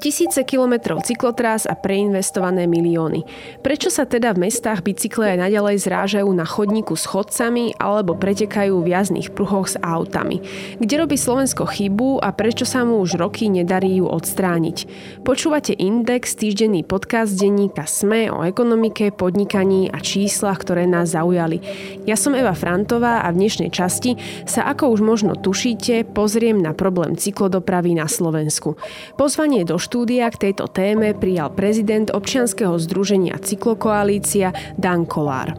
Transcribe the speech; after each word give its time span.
Tisíce 0.00 0.48
kilometrov 0.48 1.04
cyklotrás 1.04 1.68
a 1.68 1.76
preinvestované 1.76 2.64
milióny. 2.64 3.20
Prečo 3.60 3.92
sa 3.92 4.08
teda 4.08 4.32
v 4.32 4.48
mestách 4.48 4.80
bicykle 4.80 5.36
aj 5.36 5.44
naďalej 5.44 5.76
zrážajú 5.76 6.30
na 6.32 6.48
chodníku 6.48 6.96
s 6.96 7.04
chodcami 7.04 7.76
alebo 7.76 8.16
pretekajú 8.16 8.80
v 8.80 8.96
jazdných 8.96 9.36
pruhoch 9.36 9.68
s 9.68 9.76
autami? 9.84 10.40
Kde 10.80 11.04
robí 11.04 11.20
Slovensko 11.20 11.68
chybu 11.68 12.16
a 12.16 12.32
prečo 12.32 12.64
sa 12.64 12.80
mu 12.80 12.96
už 13.04 13.20
roky 13.20 13.52
nedarí 13.52 14.00
ju 14.00 14.08
odstrániť? 14.08 14.88
Počúvate 15.20 15.76
Index, 15.76 16.32
týždenný 16.32 16.80
podcast 16.80 17.36
denníka 17.36 17.84
SME 17.84 18.32
o 18.32 18.40
ekonomike, 18.40 19.12
podnikaní 19.12 19.92
a 19.92 20.00
číslach, 20.00 20.64
ktoré 20.64 20.88
nás 20.88 21.12
zaujali. 21.12 21.60
Ja 22.08 22.16
som 22.16 22.32
Eva 22.32 22.56
Frantová 22.56 23.20
a 23.20 23.28
v 23.36 23.44
dnešnej 23.44 23.68
časti 23.68 24.16
sa, 24.48 24.64
ako 24.64 24.96
už 24.96 25.04
možno 25.04 25.36
tušíte, 25.36 26.08
pozriem 26.16 26.56
na 26.56 26.72
problém 26.72 27.20
cyklodopravy 27.20 27.92
na 28.00 28.08
Slovensku. 28.08 28.80
Pozvanie 29.20 29.68
do 29.68 29.76
štúdia 29.90 30.30
k 30.30 30.46
tejto 30.46 30.70
téme 30.70 31.18
prijal 31.18 31.50
prezident 31.50 32.14
občianskeho 32.14 32.78
združenia 32.78 33.42
Cyklokoalícia 33.42 34.54
Dan 34.78 35.02
Kolár. 35.02 35.58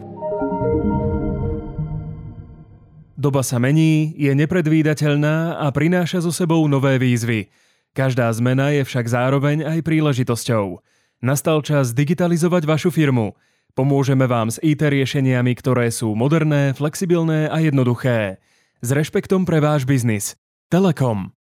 Doba 3.12 3.44
sa 3.44 3.60
mení, 3.60 4.16
je 4.16 4.32
nepredvídateľná 4.32 5.60
a 5.60 5.68
prináša 5.68 6.24
so 6.24 6.32
sebou 6.32 6.64
nové 6.64 6.96
výzvy. 6.96 7.52
Každá 7.92 8.32
zmena 8.32 8.72
je 8.72 8.88
však 8.88 9.04
zároveň 9.04 9.68
aj 9.68 9.84
príležitosťou. 9.84 10.80
Nastal 11.20 11.60
čas 11.60 11.92
digitalizovať 11.92 12.64
vašu 12.64 12.88
firmu. 12.88 13.36
Pomôžeme 13.76 14.24
vám 14.24 14.48
s 14.48 14.56
IT 14.64 14.80
riešeniami, 14.80 15.52
ktoré 15.60 15.92
sú 15.92 16.16
moderné, 16.16 16.72
flexibilné 16.72 17.52
a 17.52 17.60
jednoduché. 17.60 18.40
S 18.80 18.96
rešpektom 18.96 19.44
pre 19.44 19.60
váš 19.60 19.84
biznis. 19.84 20.40
Telekom. 20.72 21.36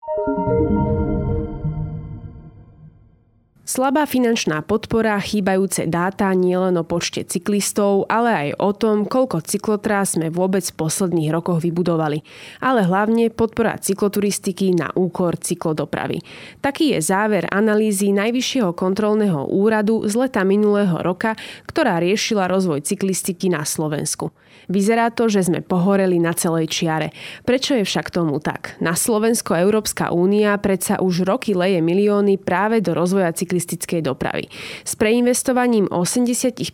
Slabá 3.70 4.02
finančná 4.02 4.66
podpora, 4.66 5.14
chýbajúce 5.22 5.86
dáta 5.86 6.26
nielen 6.34 6.74
o 6.74 6.82
počte 6.82 7.22
cyklistov, 7.22 8.02
ale 8.10 8.30
aj 8.34 8.48
o 8.58 8.74
tom, 8.74 9.06
koľko 9.06 9.46
cyklotrás 9.46 10.18
sme 10.18 10.26
vôbec 10.26 10.66
v 10.66 10.74
posledných 10.74 11.30
rokoch 11.30 11.62
vybudovali. 11.62 12.18
Ale 12.58 12.82
hlavne 12.82 13.30
podpora 13.30 13.78
cykloturistiky 13.78 14.74
na 14.74 14.90
úkor 14.98 15.38
cyklodopravy. 15.38 16.18
Taký 16.58 16.98
je 16.98 17.14
záver 17.14 17.46
analýzy 17.46 18.10
Najvyššieho 18.10 18.74
kontrolného 18.74 19.46
úradu 19.46 20.02
z 20.02 20.18
leta 20.18 20.42
minulého 20.42 20.98
roka, 20.98 21.38
ktorá 21.70 22.02
riešila 22.02 22.50
rozvoj 22.50 22.82
cyklistiky 22.82 23.54
na 23.54 23.62
Slovensku. 23.62 24.34
Vyzerá 24.66 25.14
to, 25.14 25.30
že 25.30 25.46
sme 25.46 25.62
pohoreli 25.62 26.18
na 26.18 26.34
celej 26.34 26.70
čiare. 26.74 27.14
Prečo 27.46 27.78
je 27.78 27.86
však 27.86 28.10
tomu 28.10 28.42
tak? 28.42 28.74
Na 28.82 28.98
Slovensko 28.98 29.54
Európska 29.54 30.10
únia 30.10 30.58
predsa 30.58 30.98
už 30.98 31.22
roky 31.22 31.54
leje 31.54 31.78
milióny 31.78 32.34
práve 32.34 32.82
do 32.82 32.98
rozvoja 32.98 33.30
cyklistiky 33.30 33.59
turistickej 33.60 34.00
dopravy. 34.00 34.48
S 34.88 34.96
preinvestovaním 34.96 35.84
85 35.92 36.64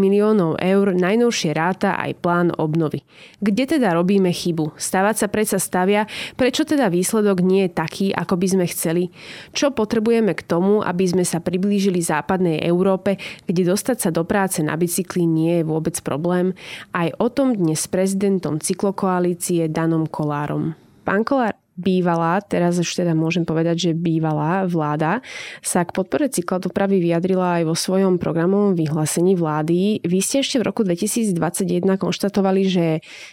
miliónov 0.00 0.56
eur 0.56 0.96
najnovšie 0.96 1.52
ráta 1.52 2.00
aj 2.00 2.16
plán 2.24 2.48
obnovy. 2.56 3.04
Kde 3.44 3.76
teda 3.76 3.92
robíme 3.92 4.32
chybu? 4.32 4.72
Stavať 4.80 5.14
sa 5.20 5.26
predsa 5.28 5.60
stavia, 5.60 6.08
prečo 6.40 6.64
teda 6.64 6.88
výsledok 6.88 7.44
nie 7.44 7.68
je 7.68 7.76
taký, 7.76 8.06
ako 8.16 8.40
by 8.40 8.46
sme 8.48 8.64
chceli? 8.72 9.12
Čo 9.52 9.76
potrebujeme 9.76 10.32
k 10.32 10.40
tomu, 10.48 10.80
aby 10.80 11.04
sme 11.04 11.28
sa 11.28 11.44
priblížili 11.44 12.00
západnej 12.00 12.64
Európe, 12.64 13.20
kde 13.44 13.68
dostať 13.68 14.08
sa 14.08 14.08
do 14.08 14.24
práce 14.24 14.64
na 14.64 14.80
bicykli 14.80 15.28
nie 15.28 15.60
je 15.60 15.68
vôbec 15.68 16.00
problém? 16.00 16.56
Aj 16.96 17.12
o 17.20 17.28
tom 17.28 17.52
dnes 17.52 17.84
s 17.84 17.88
prezidentom 17.92 18.56
cyklokoalície 18.56 19.68
Danom 19.68 20.08
Kolárom. 20.08 20.72
Pán 21.04 21.20
Kolár, 21.26 21.60
bývalá, 21.80 22.44
teraz 22.44 22.76
už 22.76 22.92
teda 22.92 23.16
môžem 23.16 23.48
povedať, 23.48 23.90
že 23.90 23.90
bývalá 23.96 24.68
vláda 24.68 25.24
sa 25.64 25.82
k 25.82 25.96
podpore 25.96 26.28
cyklodopravy 26.28 27.00
vyjadrila 27.00 27.60
aj 27.60 27.64
vo 27.64 27.72
svojom 27.72 28.20
programovom 28.20 28.76
vyhlásení 28.76 29.32
vlády. 29.34 30.04
Vy 30.04 30.18
ste 30.20 30.44
ešte 30.44 30.60
v 30.60 30.68
roku 30.68 30.84
2021 30.84 31.88
konštatovali, 31.96 32.62
že 32.68 32.84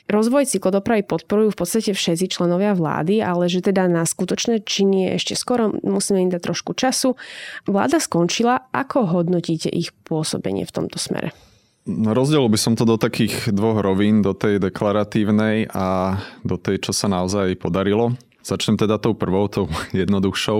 rozvoj 0.08 0.48
cyklodopravy 0.48 1.04
podporujú 1.04 1.52
v 1.52 1.60
podstate 1.60 1.92
všetci 1.92 2.32
členovia 2.32 2.72
vlády, 2.72 3.20
ale 3.20 3.52
že 3.52 3.60
teda 3.60 3.92
na 3.92 4.08
skutočné 4.08 4.64
činy 4.64 5.12
je 5.12 5.20
ešte 5.20 5.34
skoro, 5.36 5.76
musíme 5.84 6.24
im 6.24 6.32
dať 6.32 6.42
trošku 6.48 6.72
času. 6.72 7.20
Vláda 7.68 8.00
skončila, 8.00 8.72
ako 8.72 9.12
hodnotíte 9.20 9.68
ich 9.68 9.92
pôsobenie 10.08 10.64
v 10.64 10.72
tomto 10.72 10.96
smere? 10.96 11.36
No, 11.88 12.12
rozdelil 12.12 12.52
by 12.52 12.60
som 12.60 12.76
to 12.76 12.84
do 12.84 13.00
takých 13.00 13.48
dvoch 13.56 13.80
rovín, 13.80 14.20
do 14.20 14.36
tej 14.36 14.60
deklaratívnej 14.60 15.72
a 15.72 16.20
do 16.44 16.60
tej, 16.60 16.84
čo 16.84 16.92
sa 16.92 17.08
naozaj 17.08 17.56
podarilo. 17.56 18.12
Začnem 18.48 18.80
teda 18.80 18.96
tou 18.96 19.12
prvou, 19.12 19.52
tou 19.52 19.68
jednoduchšou. 19.92 20.60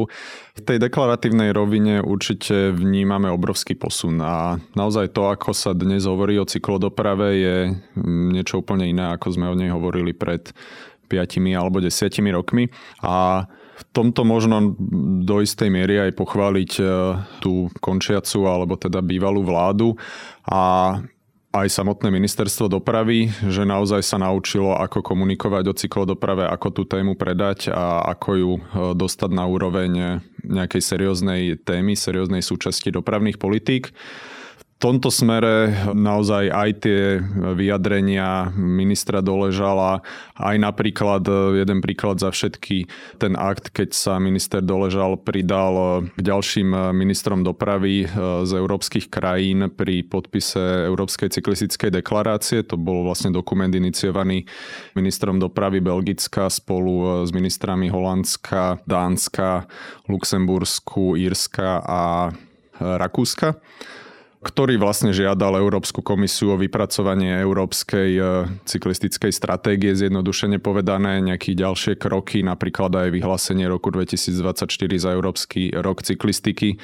V 0.60 0.62
tej 0.62 0.78
deklaratívnej 0.84 1.56
rovine 1.56 2.04
určite 2.04 2.76
vnímame 2.76 3.32
obrovský 3.32 3.80
posun 3.80 4.20
a 4.20 4.60
naozaj 4.76 5.16
to, 5.16 5.32
ako 5.32 5.56
sa 5.56 5.72
dnes 5.72 6.04
hovorí 6.04 6.36
o 6.36 6.44
cyklodoprave, 6.44 7.28
je 7.40 7.56
niečo 8.04 8.60
úplne 8.60 8.92
iné, 8.92 9.16
ako 9.16 9.40
sme 9.40 9.48
o 9.48 9.56
nej 9.56 9.72
hovorili 9.72 10.12
pred 10.12 10.52
5 11.08 11.40
alebo 11.56 11.80
10 11.80 11.88
rokmi. 12.36 12.68
A 13.08 13.48
v 13.78 13.84
tomto 13.94 14.26
možno 14.26 14.74
do 15.22 15.38
istej 15.40 15.70
miery 15.70 16.02
aj 16.02 16.18
pochváliť 16.18 16.72
e, 16.82 16.84
tú 17.40 17.70
končiacu 17.78 18.50
alebo 18.50 18.74
teda 18.74 19.06
bývalú 19.06 19.46
vládu 19.46 19.94
a 20.50 20.98
aj 21.58 21.74
samotné 21.74 22.14
ministerstvo 22.14 22.70
dopravy, 22.70 23.34
že 23.50 23.66
naozaj 23.66 24.06
sa 24.06 24.22
naučilo, 24.22 24.78
ako 24.78 25.02
komunikovať 25.02 25.64
o 25.70 25.74
cyklodoprave, 25.74 26.46
ako 26.46 26.68
tú 26.70 26.84
tému 26.86 27.18
predať 27.18 27.74
a 27.74 28.06
ako 28.14 28.30
ju 28.38 28.52
e, 28.58 28.62
dostať 28.94 29.32
na 29.34 29.50
úroveň 29.50 30.22
nejakej 30.46 30.82
serióznej 30.82 31.58
témy, 31.66 31.98
serióznej 31.98 32.46
súčasti 32.46 32.94
dopravných 32.94 33.42
politík 33.42 33.90
tomto 34.78 35.10
smere 35.10 35.74
naozaj 35.98 36.54
aj 36.54 36.70
tie 36.86 37.02
vyjadrenia 37.58 38.54
ministra 38.54 39.26
Doležala, 39.26 40.06
aj 40.38 40.56
napríklad, 40.62 41.26
jeden 41.58 41.82
príklad 41.82 42.22
za 42.22 42.30
všetky, 42.30 42.86
ten 43.18 43.34
akt, 43.34 43.74
keď 43.74 43.90
sa 43.98 44.22
minister 44.22 44.62
Doležal 44.62 45.18
pridal 45.18 46.06
k 46.14 46.20
ďalším 46.22 46.94
ministrom 46.94 47.42
dopravy 47.42 48.06
eh, 48.06 48.10
z 48.46 48.52
európskych 48.54 49.10
krajín 49.10 49.74
pri 49.74 50.06
podpise 50.06 50.86
Európskej 50.86 51.34
cyklistickej 51.34 51.90
deklarácie. 51.98 52.62
To 52.70 52.78
bol 52.78 53.02
vlastne 53.02 53.34
dokument 53.34 53.74
iniciovaný 53.74 54.46
ministrom 54.94 55.42
dopravy 55.42 55.82
Belgická 55.82 56.54
spolu 56.54 56.94
eh, 57.02 57.10
s 57.26 57.34
ministrami 57.34 57.90
Holandska, 57.90 58.86
Dánska, 58.86 59.66
Luxembursku, 60.06 61.18
Írska 61.18 61.82
a 61.82 62.30
eh, 62.30 62.36
Rakúska 62.78 63.58
ktorý 64.48 64.80
vlastne 64.80 65.12
žiadal 65.12 65.60
Európsku 65.60 66.00
komisiu 66.00 66.56
o 66.56 66.62
vypracovanie 66.62 67.44
európskej 67.44 68.10
e, 68.16 68.22
cyklistickej 68.64 69.36
stratégie, 69.36 69.92
zjednodušene 69.92 70.64
povedané 70.64 71.20
nejaké 71.20 71.52
ďalšie 71.52 72.00
kroky, 72.00 72.48
napríklad 72.48 72.96
aj 72.96 73.10
vyhlásenie 73.12 73.68
roku 73.68 73.92
2024 73.92 74.72
za 74.96 75.10
Európsky 75.12 75.76
rok 75.76 76.00
cyklistiky. 76.00 76.80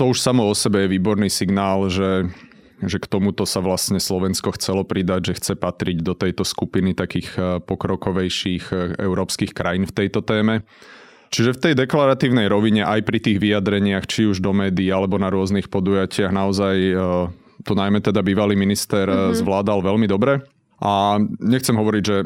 To 0.00 0.16
už 0.16 0.24
samo 0.24 0.48
o 0.48 0.54
sebe 0.56 0.88
je 0.88 0.96
výborný 0.96 1.28
signál, 1.28 1.92
že 1.92 2.32
že 2.84 3.00
k 3.00 3.06
tomuto 3.06 3.48
sa 3.48 3.64
vlastne 3.64 3.96
Slovensko 3.96 4.52
chcelo 4.60 4.84
pridať, 4.84 5.32
že 5.32 5.36
chce 5.40 5.52
patriť 5.56 6.04
do 6.04 6.12
tejto 6.12 6.44
skupiny 6.44 6.92
takých 6.92 7.28
e, 7.36 7.40
pokrokovejších 7.64 8.64
e, 8.72 8.74
európskych 9.00 9.56
krajín 9.56 9.88
v 9.88 9.96
tejto 10.04 10.20
téme. 10.20 10.66
Čiže 11.34 11.58
v 11.58 11.62
tej 11.66 11.74
deklaratívnej 11.74 12.46
rovine 12.46 12.86
aj 12.86 13.02
pri 13.02 13.18
tých 13.18 13.42
vyjadreniach, 13.42 14.06
či 14.06 14.30
už 14.30 14.38
do 14.38 14.54
médií 14.54 14.86
alebo 14.94 15.18
na 15.18 15.34
rôznych 15.34 15.66
podujatiach, 15.66 16.30
naozaj 16.30 16.76
e, 16.78 16.94
to 17.66 17.74
najmä 17.74 17.98
teda 17.98 18.22
bývalý 18.22 18.54
minister 18.54 19.10
mm-hmm. 19.10 19.42
zvládal 19.42 19.82
veľmi 19.82 20.06
dobre. 20.06 20.46
A 20.78 21.18
nechcem 21.42 21.74
hovoriť, 21.74 22.02
že, 22.06 22.18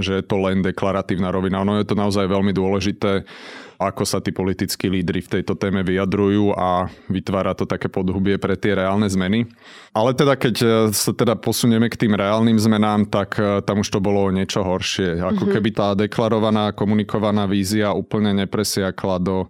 že 0.00 0.12
je 0.20 0.24
to 0.24 0.40
len 0.40 0.64
deklaratívna 0.64 1.28
rovina. 1.28 1.60
Ono 1.60 1.76
je 1.76 1.84
to 1.84 1.92
naozaj 1.92 2.24
veľmi 2.24 2.56
dôležité 2.56 3.28
ako 3.78 4.02
sa 4.02 4.18
tí 4.18 4.34
politickí 4.34 4.90
lídry 4.90 5.22
v 5.22 5.38
tejto 5.38 5.54
téme 5.54 5.86
vyjadrujú 5.86 6.50
a 6.50 6.90
vytvára 7.06 7.54
to 7.54 7.62
také 7.62 7.86
podhubie 7.86 8.34
pre 8.34 8.58
tie 8.58 8.74
reálne 8.74 9.06
zmeny. 9.06 9.46
Ale 9.94 10.18
teda 10.18 10.34
keď 10.34 10.54
e, 10.58 10.66
sa 10.90 11.14
teda 11.14 11.38
posunieme 11.38 11.86
k 11.86 11.94
tým 11.94 12.18
reálnym 12.18 12.58
zmenám, 12.58 13.06
tak 13.06 13.38
e, 13.38 13.62
tam 13.62 13.86
už 13.86 13.88
to 13.94 14.02
bolo 14.02 14.34
niečo 14.34 14.66
horšie. 14.66 15.22
Ako 15.22 15.46
mm-hmm. 15.46 15.54
keby 15.54 15.70
tá 15.70 15.94
deklarovaná, 15.94 16.74
komunikovaná 16.74 17.46
vízia 17.46 17.94
úplne 17.94 18.34
nepresiakla 18.34 19.22
do 19.22 19.46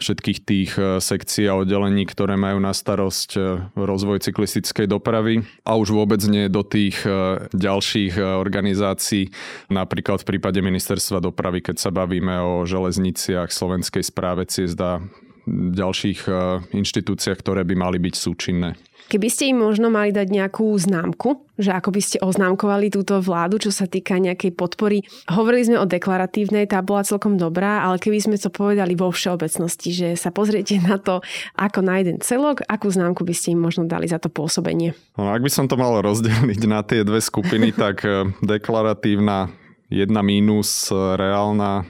všetkých 0.00 0.38
tých 0.42 0.70
e, 0.80 0.98
sekcií 0.98 1.46
a 1.46 1.60
oddelení, 1.60 2.08
ktoré 2.08 2.34
majú 2.34 2.58
na 2.58 2.72
starosť 2.72 3.30
e, 3.36 3.40
rozvoj 3.76 4.24
cyklistickej 4.24 4.88
dopravy 4.88 5.44
a 5.62 5.76
už 5.76 5.92
vôbec 5.92 6.18
nie 6.26 6.48
do 6.48 6.64
tých 6.64 7.04
e, 7.04 7.46
ďalších 7.52 8.16
organizácií, 8.18 9.30
napríklad 9.68 10.24
v 10.24 10.28
prípade 10.36 10.58
ministerstva 10.64 11.20
dopravy, 11.20 11.60
keď 11.60 11.76
sa 11.78 11.90
bavíme 11.92 12.40
o 12.40 12.52
železniciach, 12.64 13.52
slovenskej 13.52 14.02
správe 14.02 14.48
ciest 14.48 14.80
a 14.80 15.04
ďalších 15.50 16.28
inštitúciách, 16.72 17.38
ktoré 17.40 17.62
by 17.64 17.74
mali 17.74 17.98
byť 17.98 18.14
súčinné. 18.14 18.76
Keby 19.10 19.26
ste 19.26 19.50
im 19.50 19.58
možno 19.58 19.90
mali 19.90 20.14
dať 20.14 20.30
nejakú 20.30 20.70
známku, 20.78 21.42
že 21.58 21.74
ako 21.74 21.90
by 21.90 21.98
ste 21.98 22.22
oznámkovali 22.22 22.94
túto 22.94 23.18
vládu, 23.18 23.58
čo 23.58 23.74
sa 23.74 23.90
týka 23.90 24.14
nejakej 24.22 24.54
podpory. 24.54 25.02
Hovorili 25.26 25.66
sme 25.66 25.82
o 25.82 25.90
deklaratívnej, 25.90 26.70
tá 26.70 26.78
bola 26.78 27.02
celkom 27.02 27.34
dobrá, 27.34 27.82
ale 27.82 27.98
keby 27.98 28.22
sme 28.22 28.38
to 28.38 28.54
povedali 28.54 28.94
vo 28.94 29.10
všeobecnosti, 29.10 29.90
že 29.90 30.08
sa 30.14 30.30
pozriete 30.30 30.78
na 30.78 31.02
to 31.02 31.26
ako 31.58 31.82
na 31.82 31.98
jeden 31.98 32.22
celok, 32.22 32.62
akú 32.70 32.86
známku 32.86 33.26
by 33.26 33.34
ste 33.34 33.58
im 33.58 33.66
možno 33.66 33.90
dali 33.90 34.06
za 34.06 34.22
to 34.22 34.30
pôsobenie? 34.30 34.94
No, 35.18 35.34
ak 35.34 35.42
by 35.42 35.50
som 35.50 35.66
to 35.66 35.74
mal 35.74 35.98
rozdeliť 35.98 36.62
na 36.70 36.86
tie 36.86 37.02
dve 37.02 37.18
skupiny, 37.18 37.74
tak 37.74 38.06
e, 38.06 38.30
deklaratívna 38.46 39.50
jedna 39.90 40.22
mínus, 40.22 40.86
e, 40.86 40.94
reálna 41.18 41.82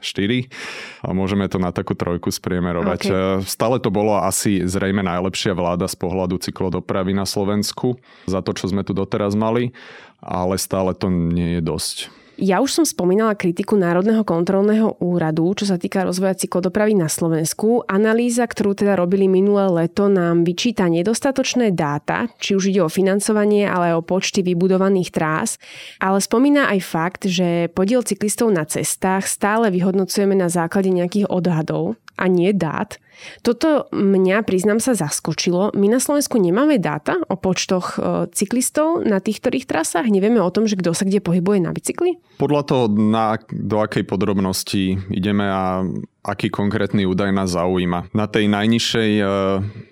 4 0.00 1.06
a 1.06 1.10
môžeme 1.14 1.46
to 1.46 1.60
na 1.60 1.70
takú 1.70 1.96
trojku 1.96 2.32
spriemerovať. 2.32 3.00
Okay. 3.06 3.12
E, 3.12 3.48
stále 3.48 3.78
to 3.78 3.92
bolo 3.92 4.18
asi 4.20 4.64
zrejme 4.64 5.04
najlepšia 5.04 5.52
vláda 5.54 5.86
z 5.86 5.96
pohľadu 5.96 6.40
cyklodopravy 6.40 7.12
na 7.12 7.24
Slovensku 7.28 8.00
za 8.26 8.40
to, 8.40 8.56
čo 8.56 8.68
sme 8.68 8.82
tu 8.82 8.96
doteraz 8.96 9.36
mali, 9.36 9.76
ale 10.20 10.56
stále 10.60 10.92
to 10.92 11.08
nie 11.08 11.58
je 11.58 11.62
dosť. 11.64 12.19
Ja 12.40 12.64
už 12.64 12.72
som 12.72 12.84
spomínala 12.88 13.36
kritiku 13.36 13.76
Národného 13.76 14.24
kontrolného 14.24 14.96
úradu, 14.96 15.52
čo 15.52 15.68
sa 15.68 15.76
týka 15.76 16.08
rozvoja 16.08 16.32
cyklodopravy 16.32 16.96
na 16.96 17.04
Slovensku. 17.04 17.84
Analýza, 17.84 18.48
ktorú 18.48 18.72
teda 18.72 18.96
robili 18.96 19.28
minulé 19.28 19.68
leto, 19.68 20.08
nám 20.08 20.48
vyčíta 20.48 20.88
nedostatočné 20.88 21.76
dáta, 21.76 22.32
či 22.40 22.56
už 22.56 22.72
ide 22.72 22.80
o 22.80 22.88
financovanie, 22.88 23.68
ale 23.68 23.92
aj 23.92 24.00
o 24.00 24.06
počty 24.08 24.40
vybudovaných 24.40 25.12
trás. 25.12 25.60
Ale 26.00 26.16
spomína 26.16 26.72
aj 26.72 26.80
fakt, 26.80 27.22
že 27.28 27.68
podiel 27.76 28.00
cyklistov 28.00 28.48
na 28.48 28.64
cestách 28.64 29.28
stále 29.28 29.68
vyhodnocujeme 29.68 30.32
na 30.32 30.48
základe 30.48 30.88
nejakých 30.88 31.28
odhadov 31.28 32.00
a 32.16 32.24
nie 32.24 32.56
dát. 32.56 32.96
Toto 33.44 33.88
mňa, 33.92 34.42
priznám 34.44 34.80
sa, 34.80 34.96
zaskočilo. 34.96 35.72
My 35.76 35.86
na 35.92 36.00
Slovensku 36.00 36.40
nemáme 36.40 36.80
dáta 36.80 37.20
o 37.28 37.36
počtoch 37.36 37.96
e, 37.96 38.26
cyklistov 38.32 39.04
na 39.04 39.20
tých 39.20 39.44
ktorých 39.44 39.68
trasách? 39.68 40.08
Nevieme 40.08 40.40
o 40.40 40.50
tom, 40.52 40.64
že 40.64 40.76
kto 40.76 40.96
sa 40.96 41.04
kde 41.04 41.20
pohybuje 41.20 41.60
na 41.62 41.70
bicykli? 41.70 42.16
Podľa 42.40 42.62
toho, 42.64 42.84
na, 42.88 43.36
do 43.52 43.80
akej 43.80 44.08
podrobnosti 44.08 44.96
ideme 45.12 45.46
a 45.46 45.84
aký 46.20 46.52
konkrétny 46.52 47.08
údaj 47.08 47.32
nás 47.32 47.56
zaujíma. 47.56 48.12
Na 48.12 48.28
tej 48.28 48.52
najnižšej 48.52 49.10
e, 49.20 49.24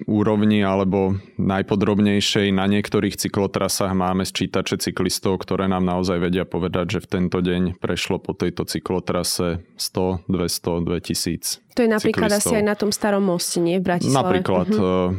úrovni 0.04 0.60
alebo 0.60 1.16
najpodrobnejšej 1.40 2.52
na 2.52 2.68
niektorých 2.68 3.16
cyklotrasách 3.16 3.96
máme 3.96 4.28
sčítače 4.28 4.76
cyklistov, 4.76 5.40
ktoré 5.40 5.72
nám 5.72 5.88
naozaj 5.88 6.20
vedia 6.20 6.44
povedať, 6.44 7.00
že 7.00 7.04
v 7.04 7.10
tento 7.20 7.40
deň 7.40 7.80
prešlo 7.80 8.20
po 8.20 8.36
tejto 8.36 8.68
cyklotrase 8.68 9.64
100, 9.80 10.28
200, 10.28 10.84
2000 10.84 11.64
To 11.72 11.80
je 11.80 11.88
napríklad 11.88 12.28
cyklistov. 12.28 12.52
asi 12.52 12.60
aj 12.60 12.64
na 12.66 12.76
tom 12.76 12.90
starom 12.92 13.17
moste, 13.20 13.58
nie? 13.62 13.78
V 13.78 13.84
Bratislave. 13.84 14.42
Napríklad. 14.42 14.68
Uh-huh 14.72 15.10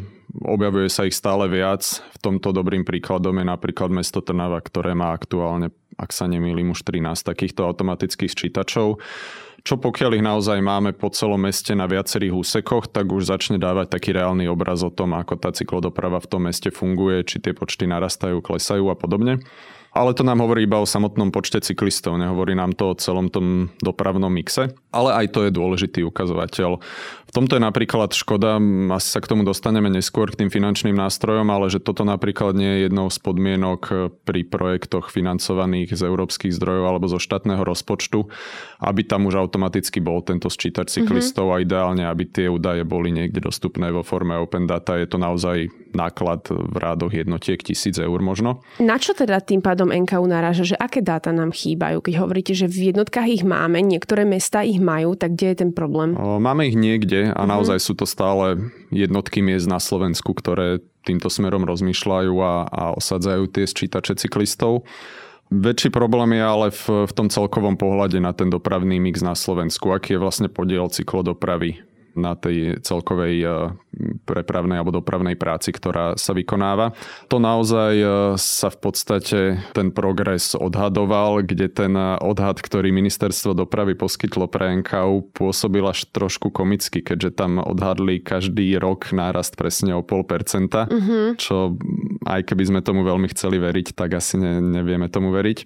objavuje 0.45 0.93
sa 0.93 1.09
ich 1.09 1.17
stále 1.17 1.49
viac. 1.49 1.81
V 2.13 2.17
tomto 2.21 2.53
dobrým 2.53 2.85
príkladom 2.85 3.33
je 3.41 3.45
napríklad 3.49 3.89
mesto 3.89 4.21
Trnava, 4.21 4.61
ktoré 4.61 4.93
má 4.93 5.09
aktuálne, 5.09 5.73
ak 5.97 6.13
sa 6.13 6.29
nemýlim, 6.29 6.69
už 6.69 6.85
13 6.85 7.25
takýchto 7.25 7.65
automatických 7.65 8.29
sčítačov 8.29 9.01
čo 9.63 9.75
pokiaľ 9.75 10.11
ich 10.19 10.25
naozaj 10.25 10.59
máme 10.63 10.95
po 10.95 11.11
celom 11.11 11.43
meste 11.43 11.75
na 11.75 11.83
viacerých 11.87 12.31
úsekoch, 12.31 12.87
tak 12.87 13.11
už 13.11 13.27
začne 13.27 13.59
dávať 13.59 13.91
taký 13.91 14.15
reálny 14.15 14.47
obraz 14.47 14.83
o 14.83 14.91
tom, 14.91 15.15
ako 15.15 15.35
tá 15.35 15.51
cyklodoprava 15.51 16.23
v 16.23 16.29
tom 16.31 16.41
meste 16.47 16.71
funguje, 16.71 17.27
či 17.27 17.43
tie 17.43 17.51
počty 17.51 17.83
narastajú, 17.85 18.39
klesajú 18.39 18.87
a 18.87 18.95
podobne. 18.95 19.43
Ale 19.89 20.13
to 20.13 20.21
nám 20.21 20.45
hovorí 20.45 20.69
iba 20.69 20.77
o 20.77 20.85
samotnom 20.85 21.33
počte 21.33 21.65
cyklistov, 21.65 22.21
nehovorí 22.21 22.53
nám 22.53 22.77
to 22.77 22.93
o 22.93 22.97
celom 22.99 23.33
tom 23.33 23.73
dopravnom 23.81 24.29
mixe. 24.29 24.69
Ale 24.93 25.13
aj 25.17 25.33
to 25.33 25.49
je 25.49 25.51
dôležitý 25.51 26.05
ukazovateľ. 26.05 26.77
V 27.29 27.31
tomto 27.37 27.57
je 27.57 27.61
napríklad 27.61 28.09
škoda, 28.13 28.57
asi 28.93 29.09
sa 29.13 29.21
k 29.21 29.29
tomu 29.29 29.45
dostaneme 29.45 29.85
neskôr 29.89 30.33
k 30.33 30.45
tým 30.45 30.49
finančným 30.49 30.97
nástrojom, 30.97 31.45
ale 31.53 31.69
že 31.69 31.77
toto 31.77 32.01
napríklad 32.01 32.57
nie 32.57 32.69
je 32.69 32.79
jednou 32.89 33.05
z 33.09 33.17
podmienok 33.21 33.81
pri 34.25 34.45
projektoch 34.49 35.13
financovaných 35.13 35.93
z 35.93 36.01
európskych 36.09 36.53
zdrojov 36.57 36.85
alebo 36.89 37.05
zo 37.05 37.21
štátneho 37.21 37.61
rozpočtu, 37.61 38.29
aby 38.81 39.01
tam 39.05 39.29
už 39.29 39.37
automaticky 39.37 40.01
bol 40.01 40.25
tento 40.25 40.49
sčítač 40.49 41.01
cyklistov 41.01 41.53
mm-hmm. 41.53 41.61
a 41.61 41.65
ideálne, 41.65 42.03
aby 42.09 42.25
tie 42.25 42.49
údaje 42.49 42.81
boli 42.81 43.13
niekde 43.13 43.45
dostupné 43.45 43.93
vo 43.93 44.01
forme 44.01 44.33
open 44.33 44.65
data. 44.65 44.97
Je 44.97 45.05
to 45.05 45.21
naozaj 45.21 45.69
náklad 45.93 46.47
v 46.49 46.75
rádoch 46.75 47.13
jednotiek 47.13 47.59
tisíc 47.59 47.97
eur 47.97 48.19
možno. 48.21 48.61
Na 48.81 48.97
čo 49.01 49.17
teda 49.17 49.41
tým 49.41 49.59
pádom 49.63 49.89
NKU 49.89 50.25
naráža, 50.25 50.73
že 50.73 50.75
aké 50.77 51.01
dáta 51.01 51.33
nám 51.33 51.53
chýbajú? 51.55 52.01
Keď 52.03 52.13
hovoríte, 52.19 52.53
že 52.53 52.69
v 52.69 52.93
jednotkách 52.93 53.27
ich 53.29 53.43
máme, 53.45 53.81
niektoré 53.81 54.25
mesta 54.25 54.61
ich 54.65 54.77
majú, 54.77 55.17
tak 55.17 55.35
kde 55.35 55.47
je 55.53 55.57
ten 55.65 55.71
problém? 55.73 56.13
Máme 56.17 56.69
ich 56.69 56.77
niekde 56.77 57.31
a 57.31 57.43
uh-huh. 57.43 57.49
naozaj 57.49 57.77
sú 57.81 57.93
to 57.97 58.05
stále 58.05 58.71
jednotky 58.93 59.41
miest 59.41 59.69
na 59.69 59.77
Slovensku, 59.77 60.33
ktoré 60.33 60.81
týmto 61.07 61.31
smerom 61.31 61.63
rozmýšľajú 61.65 62.33
a, 62.43 62.53
a 62.67 62.83
osadzajú 62.97 63.49
tie 63.49 63.65
sčítače 63.65 64.19
cyklistov. 64.19 64.85
Väčší 65.49 65.89
problém 65.89 66.37
je 66.37 66.43
ale 66.45 66.67
v, 66.69 67.09
v 67.09 67.11
tom 67.17 67.25
celkovom 67.25 67.73
pohľade 67.73 68.21
na 68.21 68.37
ten 68.37 68.53
dopravný 68.53 69.01
mix 69.01 69.25
na 69.25 69.33
Slovensku. 69.33 69.89
Aký 69.89 70.13
je 70.13 70.21
vlastne 70.21 70.45
podiel 70.45 70.85
cyklodopravy 70.93 71.88
na 72.15 72.37
tej 72.37 72.81
celkovej 72.85 73.35
e, 73.41 73.47
prepravnej 74.23 74.79
alebo 74.79 74.93
dopravnej 74.93 75.35
práci, 75.35 75.73
ktorá 75.73 76.15
sa 76.15 76.31
vykonáva. 76.37 76.93
To 77.27 77.37
naozaj 77.41 77.93
e, 77.97 78.07
sa 78.37 78.69
v 78.69 78.77
podstate 78.77 79.39
ten 79.73 79.89
progres 79.89 80.53
odhadoval, 80.53 81.41
kde 81.45 81.67
ten 81.69 81.93
odhad, 81.97 82.61
ktorý 82.61 82.93
ministerstvo 82.93 83.57
dopravy 83.57 83.97
poskytlo 83.97 84.45
pre 84.49 84.81
NKU, 84.81 85.33
pôsobil 85.33 85.83
až 85.85 86.05
trošku 86.09 86.53
komicky, 86.53 87.01
keďže 87.01 87.39
tam 87.39 87.57
odhadli 87.59 88.21
každý 88.21 88.77
rok 88.77 89.09
nárast 89.11 89.57
presne 89.57 89.97
o 89.97 90.05
pol 90.05 90.23
percenta, 90.23 90.85
uh-huh. 90.85 91.35
čo 91.39 91.75
aj 92.27 92.45
keby 92.45 92.63
sme 92.69 92.79
tomu 92.85 93.01
veľmi 93.01 93.27
chceli 93.33 93.57
veriť, 93.57 93.97
tak 93.97 94.19
asi 94.19 94.37
ne, 94.37 94.61
nevieme 94.61 95.09
tomu 95.09 95.33
veriť. 95.33 95.57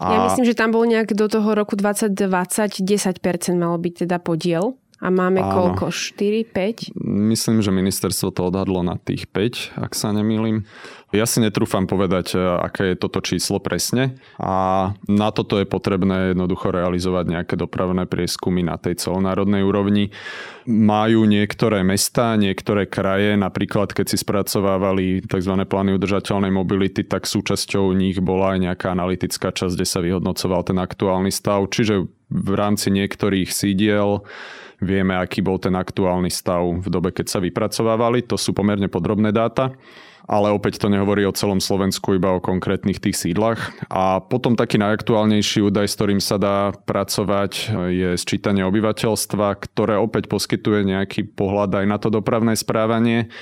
A... 0.00 0.06
Ja 0.08 0.18
myslím, 0.32 0.46
že 0.48 0.58
tam 0.58 0.74
bol 0.74 0.84
nejak 0.88 1.14
do 1.14 1.30
toho 1.30 1.54
roku 1.54 1.78
2020 1.78 2.80
10% 2.82 3.54
malo 3.54 3.76
byť 3.78 4.06
teda 4.06 4.16
podiel 4.18 4.76
a 4.98 5.14
máme 5.14 5.38
Áno. 5.38 5.78
koľko? 5.78 5.94
4, 5.94 6.42
5? 6.50 6.98
Myslím, 7.06 7.62
že 7.62 7.70
ministerstvo 7.70 8.34
to 8.34 8.50
odhadlo 8.50 8.82
na 8.82 8.98
tých 8.98 9.30
5, 9.30 9.78
ak 9.78 9.94
sa 9.94 10.10
nemýlim. 10.10 10.66
Ja 11.08 11.24
si 11.24 11.40
netrúfam 11.40 11.88
povedať, 11.88 12.34
e, 12.34 12.42
aké 12.42 12.92
je 12.92 13.00
toto 13.00 13.24
číslo 13.24 13.62
presne 13.64 14.20
a 14.36 14.92
na 15.08 15.32
toto 15.32 15.56
je 15.56 15.64
potrebné 15.64 16.36
jednoducho 16.36 16.68
realizovať 16.68 17.24
nejaké 17.32 17.54
dopravné 17.56 18.04
prieskumy 18.04 18.60
na 18.60 18.76
tej 18.76 19.00
celonárodnej 19.00 19.64
úrovni. 19.64 20.12
Majú 20.68 21.24
niektoré 21.24 21.80
mesta, 21.80 22.36
niektoré 22.36 22.84
kraje, 22.84 23.40
napríklad 23.40 23.96
keď 23.96 24.06
si 24.12 24.20
spracovávali 24.20 25.24
tzv. 25.24 25.54
plány 25.64 25.96
udržateľnej 25.96 26.52
mobility, 26.52 27.08
tak 27.08 27.24
súčasťou 27.24 27.88
nich 27.96 28.20
bola 28.20 28.58
aj 28.58 28.68
nejaká 28.68 28.92
analytická 28.92 29.48
časť, 29.48 29.78
kde 29.78 29.86
sa 29.88 30.04
vyhodnocoval 30.04 30.60
ten 30.68 30.76
aktuálny 30.76 31.32
stav. 31.32 31.64
Čiže 31.72 32.04
v 32.28 32.52
rámci 32.52 32.92
niektorých 32.92 33.48
sídiel 33.48 34.28
Vieme, 34.78 35.18
aký 35.18 35.42
bol 35.42 35.58
ten 35.58 35.74
aktuálny 35.74 36.30
stav 36.30 36.62
v 36.62 36.86
dobe, 36.86 37.10
keď 37.10 37.26
sa 37.26 37.38
vypracovávali. 37.42 38.22
To 38.30 38.38
sú 38.38 38.54
pomerne 38.54 38.86
podrobné 38.86 39.34
dáta 39.34 39.74
ale 40.28 40.52
opäť 40.52 40.76
to 40.76 40.92
nehovorí 40.92 41.24
o 41.24 41.32
celom 41.32 41.56
Slovensku, 41.56 42.12
iba 42.12 42.36
o 42.36 42.44
konkrétnych 42.44 43.00
tých 43.00 43.16
sídlach. 43.16 43.72
A 43.88 44.20
potom 44.20 44.60
taký 44.60 44.76
najaktuálnejší 44.76 45.64
údaj, 45.64 45.88
s 45.88 45.96
ktorým 45.96 46.20
sa 46.20 46.36
dá 46.36 46.76
pracovať, 46.84 47.72
je 47.88 48.10
sčítanie 48.20 48.60
obyvateľstva, 48.68 49.56
ktoré 49.56 49.96
opäť 49.96 50.28
poskytuje 50.28 50.84
nejaký 50.84 51.32
pohľad 51.32 51.80
aj 51.80 51.86
na 51.88 51.96
to 51.96 52.12
dopravné 52.12 52.60
správanie. 52.60 53.32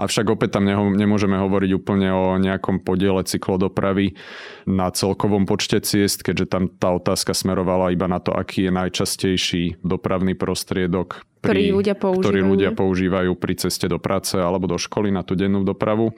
Avšak 0.00 0.32
opäť 0.32 0.56
tam 0.56 0.64
nemôžeme 0.96 1.36
hovoriť 1.36 1.70
úplne 1.76 2.08
o 2.08 2.40
nejakom 2.40 2.80
podiele 2.80 3.20
cyklodopravy 3.20 4.16
na 4.64 4.88
celkovom 4.88 5.44
počte 5.44 5.84
ciest, 5.84 6.24
keďže 6.24 6.46
tam 6.48 6.72
tá 6.72 6.96
otázka 6.96 7.36
smerovala 7.36 7.92
iba 7.92 8.08
na 8.08 8.16
to, 8.16 8.32
aký 8.32 8.64
je 8.64 8.72
najčastejší 8.72 9.62
dopravný 9.84 10.32
prostriedok 10.32 11.20
ktorý 11.40 11.72
ľudia 11.72 11.96
používajú. 11.96 12.24
Ktorí 12.28 12.40
ľudia 12.44 12.70
používajú 12.76 13.32
pri 13.32 13.54
ceste 13.56 13.88
do 13.88 13.96
práce 13.96 14.36
alebo 14.36 14.68
do 14.68 14.76
školy 14.76 15.08
na 15.08 15.24
tú 15.24 15.32
dennú 15.32 15.64
dopravu. 15.64 16.12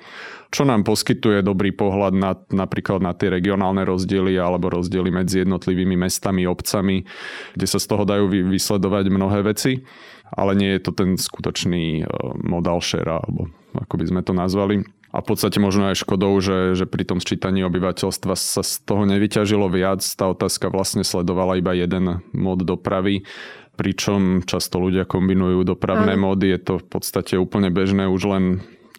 Čo 0.51 0.67
nám 0.67 0.83
poskytuje 0.83 1.47
dobrý 1.47 1.71
pohľad 1.71 2.13
na, 2.13 2.35
napríklad 2.51 2.99
na 2.99 3.15
tie 3.15 3.31
regionálne 3.31 3.87
rozdiely 3.87 4.35
alebo 4.35 4.69
rozdiely 4.69 5.15
medzi 5.15 5.47
jednotlivými 5.47 5.95
mestami, 5.95 6.43
obcami, 6.45 7.07
kde 7.55 7.67
sa 7.71 7.79
z 7.79 7.87
toho 7.87 8.03
dajú 8.03 8.27
vysledovať 8.51 9.05
mnohé 9.15 9.47
veci. 9.47 9.87
Ale 10.33 10.57
nie 10.57 10.75
je 10.75 10.81
to 10.81 10.97
ten 10.97 11.21
skutočný 11.21 12.03
e, 12.03 12.05
modal 12.41 12.81
share, 12.81 13.21
alebo 13.21 13.53
ako 13.77 13.95
by 14.01 14.05
sme 14.09 14.21
to 14.25 14.33
nazvali. 14.33 14.81
A 15.13 15.21
v 15.21 15.29
podstate 15.29 15.61
možno 15.61 15.93
aj 15.93 16.01
škodou, 16.09 16.33
že, 16.41 16.73
že 16.73 16.89
pri 16.89 17.05
tom 17.05 17.21
sčítaní 17.21 17.61
obyvateľstva 17.69 18.33
sa 18.33 18.65
z 18.65 18.81
toho 18.81 19.05
nevyťažilo 19.05 19.69
viac. 19.69 20.01
Tá 20.01 20.33
otázka 20.33 20.73
vlastne 20.73 21.05
sledovala 21.05 21.61
iba 21.61 21.77
jeden 21.77 22.25
mod 22.33 22.65
dopravy 22.65 23.29
pričom 23.77 24.45
často 24.45 24.79
ľudia 24.79 25.09
kombinujú 25.09 25.65
dopravné 25.65 26.15
Aj. 26.15 26.21
módy. 26.21 26.53
Je 26.53 26.61
to 26.61 26.75
v 26.81 26.87
podstate 26.87 27.35
úplne 27.41 27.73
bežné, 27.73 28.09
už 28.09 28.23
len 28.29 28.45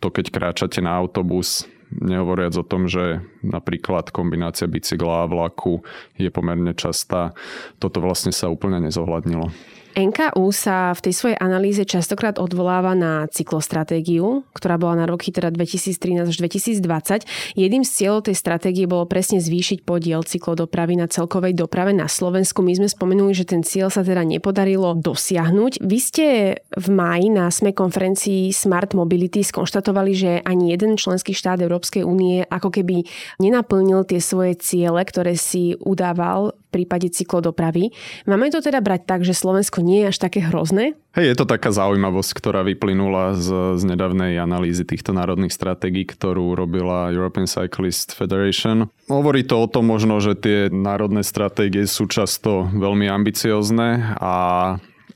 to, 0.02 0.12
keď 0.12 0.34
kráčate 0.34 0.84
na 0.84 0.98
autobus, 0.98 1.70
nehovoriac 1.94 2.58
o 2.58 2.66
tom, 2.66 2.90
že 2.90 3.22
napríklad 3.46 4.10
kombinácia 4.10 4.66
bicykla 4.66 5.24
a 5.24 5.30
vlaku 5.30 5.86
je 6.18 6.30
pomerne 6.34 6.74
častá. 6.74 7.38
Toto 7.78 8.02
vlastne 8.02 8.34
sa 8.34 8.50
úplne 8.50 8.82
nezohľadnilo. 8.82 9.54
NKU 9.94 10.50
sa 10.50 10.92
v 10.98 11.00
tej 11.10 11.14
svojej 11.14 11.38
analýze 11.38 11.86
častokrát 11.86 12.42
odvoláva 12.42 12.98
na 12.98 13.30
cyklostratégiu, 13.30 14.42
ktorá 14.58 14.82
bola 14.82 15.00
na 15.00 15.06
roky 15.06 15.30
teda 15.30 15.54
2013 15.54 16.34
až 16.34 16.38
2020. 16.42 17.30
Jedným 17.54 17.86
z 17.86 17.92
cieľov 17.94 18.26
tej 18.26 18.36
stratégie 18.36 18.90
bolo 18.90 19.06
presne 19.06 19.38
zvýšiť 19.38 19.86
podiel 19.86 20.26
cyklodopravy 20.26 20.98
na 20.98 21.06
celkovej 21.06 21.54
doprave 21.54 21.94
na 21.94 22.10
Slovensku. 22.10 22.66
My 22.66 22.74
sme 22.74 22.90
spomenuli, 22.90 23.38
že 23.38 23.46
ten 23.46 23.62
cieľ 23.62 23.94
sa 23.94 24.02
teda 24.02 24.26
nepodarilo 24.26 24.98
dosiahnuť. 24.98 25.86
Vy 25.86 25.98
ste 26.02 26.26
v 26.74 26.88
máji 26.90 27.30
na 27.30 27.54
SME 27.54 27.78
konferencii 27.78 28.50
Smart 28.50 28.98
Mobility 28.98 29.46
skonštatovali, 29.46 30.12
že 30.18 30.32
ani 30.42 30.74
jeden 30.74 30.98
členský 30.98 31.38
štát 31.38 31.62
Európskej 31.62 32.02
únie 32.02 32.42
ako 32.50 32.74
keby 32.74 33.06
nenaplnil 33.38 34.10
tie 34.10 34.18
svoje 34.18 34.58
ciele, 34.58 35.06
ktoré 35.06 35.38
si 35.38 35.78
udával 35.78 36.58
prípade 36.74 37.14
cyklodopravy. 37.14 37.94
Máme 38.26 38.50
to 38.50 38.58
teda 38.58 38.82
brať 38.82 39.06
tak, 39.06 39.22
že 39.22 39.38
Slovensko 39.38 39.86
nie 39.86 40.02
je 40.02 40.10
až 40.10 40.18
také 40.18 40.42
hrozné? 40.42 40.98
Hej, 41.14 41.26
je 41.30 41.38
to 41.38 41.46
taká 41.46 41.70
zaujímavosť, 41.70 42.32
ktorá 42.34 42.66
vyplynula 42.66 43.38
z, 43.38 43.78
z 43.78 43.84
nedávnej 43.86 44.42
analýzy 44.42 44.82
týchto 44.82 45.14
národných 45.14 45.54
stratégií, 45.54 46.10
ktorú 46.10 46.58
robila 46.58 47.14
European 47.14 47.46
Cyclist 47.46 48.18
Federation. 48.18 48.90
Hovorí 49.06 49.46
to 49.46 49.62
o 49.62 49.70
tom 49.70 49.94
možno, 49.94 50.18
že 50.18 50.34
tie 50.34 50.74
národné 50.74 51.22
stratégie 51.22 51.86
sú 51.86 52.10
často 52.10 52.66
veľmi 52.74 53.06
ambiciozne 53.06 54.18
a 54.18 54.34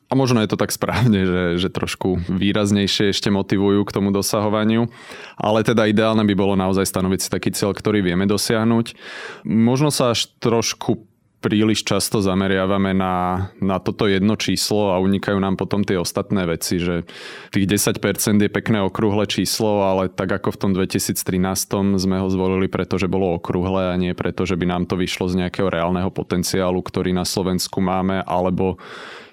a 0.08 0.16
možno 0.16 0.40
je 0.40 0.48
to 0.48 0.56
tak 0.56 0.72
správne, 0.72 1.28
že, 1.28 1.44
že 1.60 1.68
trošku 1.68 2.32
výraznejšie 2.32 3.12
ešte 3.12 3.28
motivujú 3.28 3.84
k 3.84 3.92
tomu 3.92 4.16
dosahovaniu. 4.16 4.88
Ale 5.36 5.68
teda 5.68 5.84
ideálne 5.84 6.24
by 6.24 6.32
bolo 6.32 6.56
naozaj 6.56 6.88
stanoviť 6.88 7.20
si 7.20 7.28
taký 7.28 7.52
cieľ, 7.52 7.76
ktorý 7.76 8.00
vieme 8.00 8.24
dosiahnuť. 8.24 8.96
Možno 9.44 9.92
sa 9.92 10.16
až 10.16 10.32
trošku 10.40 11.04
príliš 11.38 11.86
často 11.86 12.20
zameriavame 12.20 12.98
na, 12.98 13.48
na 13.62 13.78
toto 13.78 14.10
jedno 14.10 14.34
číslo 14.36 14.92
a 14.94 15.02
unikajú 15.02 15.38
nám 15.38 15.56
potom 15.56 15.86
tie 15.86 15.96
ostatné 15.96 16.50
veci, 16.50 16.82
že 16.82 17.06
tých 17.54 17.70
10% 17.70 18.02
je 18.42 18.50
pekné 18.50 18.82
okrúhle 18.82 19.30
číslo, 19.30 19.86
ale 19.86 20.10
tak 20.10 20.34
ako 20.34 20.54
v 20.54 20.60
tom 20.60 20.72
2013 20.74 21.14
sme 22.02 22.18
ho 22.18 22.28
zvolili, 22.28 22.66
pretože 22.66 23.06
bolo 23.06 23.38
okrúhle 23.38 23.94
a 23.94 23.96
nie 23.96 24.18
preto, 24.18 24.50
že 24.50 24.58
by 24.58 24.66
nám 24.66 24.84
to 24.90 24.98
vyšlo 24.98 25.30
z 25.30 25.46
nejakého 25.46 25.70
reálneho 25.70 26.10
potenciálu, 26.10 26.82
ktorý 26.82 27.14
na 27.14 27.24
Slovensku 27.24 27.80
máme, 27.80 28.26
alebo 28.26 28.82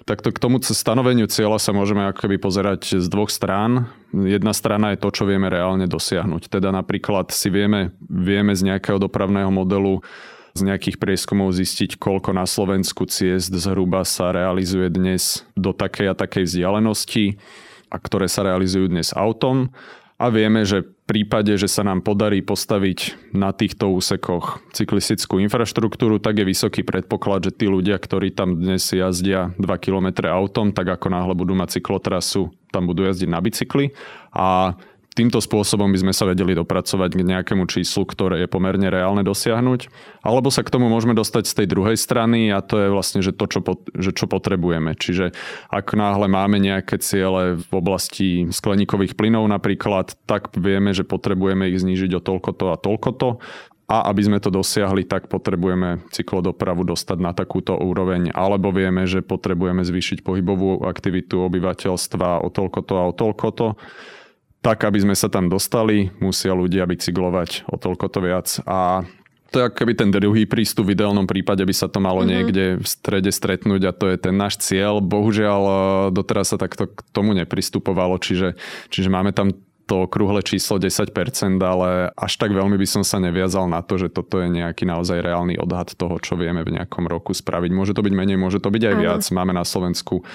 Takto 0.05 0.29
k 0.29 0.37
tomu 0.37 0.61
stanoveniu 0.61 1.25
cieľa 1.25 1.57
sa 1.57 1.73
môžeme 1.73 2.05
ako 2.05 2.29
pozerať 2.37 3.01
z 3.01 3.09
dvoch 3.09 3.33
strán. 3.33 3.89
Jedna 4.13 4.53
strana 4.53 4.93
je 4.93 5.01
to, 5.01 5.09
čo 5.09 5.25
vieme 5.25 5.49
reálne 5.49 5.89
dosiahnuť. 5.89 6.45
Teda 6.45 6.69
napríklad 6.69 7.33
si 7.33 7.49
vieme, 7.49 7.89
vieme 8.05 8.53
z 8.53 8.69
nejakého 8.69 9.01
dopravného 9.01 9.49
modelu 9.49 10.05
z 10.55 10.63
nejakých 10.63 10.97
prieskumov 11.03 11.51
zistiť, 11.51 11.99
koľko 11.99 12.31
na 12.31 12.47
Slovensku 12.47 13.03
ciest 13.11 13.51
zhruba 13.51 14.07
sa 14.07 14.31
realizuje 14.31 14.87
dnes 14.87 15.43
do 15.59 15.75
takej 15.75 16.15
a 16.15 16.15
takej 16.15 16.47
vzdialenosti 16.47 17.35
a 17.91 17.99
ktoré 17.99 18.31
sa 18.31 18.47
realizujú 18.47 18.87
dnes 18.87 19.11
autom. 19.11 19.75
A 20.15 20.31
vieme, 20.31 20.63
že 20.63 20.79
v 20.79 20.87
prípade, 21.03 21.51
že 21.59 21.67
sa 21.67 21.83
nám 21.83 21.99
podarí 21.99 22.39
postaviť 22.39 23.29
na 23.35 23.51
týchto 23.51 23.91
úsekoch 23.91 24.63
cyklistickú 24.71 25.43
infraštruktúru, 25.43 26.23
tak 26.23 26.39
je 26.39 26.47
vysoký 26.47 26.87
predpoklad, 26.87 27.51
že 27.51 27.51
tí 27.51 27.67
ľudia, 27.67 27.99
ktorí 27.99 28.31
tam 28.31 28.55
dnes 28.55 28.87
jazdia 28.95 29.51
2 29.59 29.67
km 29.83 30.31
autom, 30.31 30.71
tak 30.71 30.87
ako 30.87 31.11
náhle 31.11 31.35
budú 31.35 31.51
mať 31.51 31.83
cyklotrasu, 31.83 32.47
tam 32.71 32.87
budú 32.87 33.03
jazdiť 33.03 33.27
na 33.27 33.43
bicykli. 33.43 33.91
A 34.31 34.79
týmto 35.15 35.39
spôsobom 35.39 35.87
by 35.95 36.03
sme 36.03 36.13
sa 36.13 36.27
vedeli 36.27 36.51
dopracovať 36.51 37.09
k 37.15 37.23
nejakému 37.23 37.63
číslu, 37.71 38.03
ktoré 38.03 38.43
je 38.43 38.51
pomerne 38.51 38.91
reálne 38.91 39.23
dosiahnuť. 39.23 39.87
Alebo 40.21 40.51
sa 40.51 40.61
k 40.61 40.69
tomu 40.75 40.91
môžeme 40.91 41.15
dostať 41.15 41.43
z 41.47 41.53
tej 41.63 41.67
druhej 41.71 41.95
strany 41.95 42.51
a 42.51 42.59
to 42.59 42.75
je 42.77 42.91
vlastne, 42.91 43.23
že 43.23 43.31
to, 43.31 43.47
čo, 43.47 43.63
pot, 43.63 43.87
že 43.95 44.11
čo 44.11 44.27
potrebujeme. 44.27 44.91
Čiže 44.93 45.31
ak 45.71 45.95
náhle 45.95 46.27
máme 46.27 46.59
nejaké 46.59 46.99
ciele 46.99 47.55
v 47.55 47.71
oblasti 47.71 48.45
skleníkových 48.51 49.15
plynov 49.15 49.47
napríklad, 49.47 50.19
tak 50.27 50.51
vieme, 50.59 50.91
že 50.91 51.07
potrebujeme 51.07 51.71
ich 51.71 51.79
znížiť 51.79 52.11
o 52.19 52.21
toľkoto 52.21 52.75
a 52.75 52.77
toľkoto 52.77 53.39
a 53.85 54.09
aby 54.09 54.21
sme 54.25 54.41
to 54.41 54.49
dosiahli, 54.49 55.05
tak 55.05 55.29
potrebujeme 55.29 56.09
cyklodopravu 56.09 56.81
dostať 56.81 57.17
na 57.21 57.37
takúto 57.37 57.77
úroveň, 57.77 58.33
alebo 58.33 58.73
vieme, 58.73 59.05
že 59.05 59.21
potrebujeme 59.21 59.85
zvýšiť 59.85 60.25
pohybovú 60.25 60.81
aktivitu 60.89 61.45
obyvateľstva 61.45 62.41
o 62.41 62.49
toľkoto 62.49 62.93
a 62.97 63.03
o 63.05 63.13
toľkoto 63.13 63.77
tak, 64.65 64.81
aby 64.81 64.97
sme 64.97 65.13
sa 65.13 65.29
tam 65.29 65.45
dostali, 65.45 66.09
musia 66.17 66.57
ľudia 66.57 66.89
bicyklovať 66.89 67.69
o 67.69 67.77
toľko 67.77 68.05
to 68.09 68.19
viac. 68.25 68.47
A 68.65 69.05
to 69.53 69.61
je 69.61 69.69
keby 69.69 69.93
ten 69.93 70.09
druhý 70.09 70.49
prístup, 70.49 70.89
v 70.89 70.97
ideálnom 70.97 71.29
prípade 71.29 71.61
by 71.61 71.69
sa 71.69 71.85
to 71.85 72.01
malo 72.01 72.25
mm-hmm. 72.25 72.33
niekde 72.33 72.65
v 72.81 72.87
strede 72.89 73.29
stretnúť 73.29 73.81
a 73.85 73.93
to 73.93 74.09
je 74.09 74.17
ten 74.17 74.33
náš 74.33 74.57
cieľ. 74.57 75.05
Bohužiaľ 75.05 75.61
doteraz 76.09 76.49
sa 76.49 76.57
takto 76.57 76.89
k 76.89 76.97
tomu 77.13 77.37
nepristupovalo, 77.37 78.17
čiže, 78.17 78.57
čiže 78.89 79.13
máme 79.13 79.37
tam 79.37 79.53
to 79.85 80.09
okrúhle 80.09 80.41
číslo 80.41 80.81
10%, 80.81 81.13
ale 81.61 82.09
až 82.17 82.33
tak 82.41 82.49
veľmi 82.49 82.73
by 82.73 82.87
som 82.89 83.03
sa 83.05 83.21
neviazal 83.21 83.69
na 83.69 83.85
to, 83.85 84.01
že 84.01 84.09
toto 84.09 84.41
je 84.41 84.49
nejaký 84.49 84.81
naozaj 84.89 85.21
reálny 85.21 85.61
odhad 85.61 85.93
toho, 85.93 86.17
čo 86.17 86.33
vieme 86.33 86.65
v 86.65 86.81
nejakom 86.81 87.05
roku 87.05 87.37
spraviť. 87.37 87.69
Môže 87.69 87.93
to 87.93 88.01
byť 88.01 88.13
menej, 88.17 88.37
môže 88.41 88.57
to 88.57 88.73
byť 88.73 88.81
aj 88.81 88.95
viac. 88.97 89.21
Máme 89.29 89.53
na 89.53 89.61
Slovensku 89.61 90.25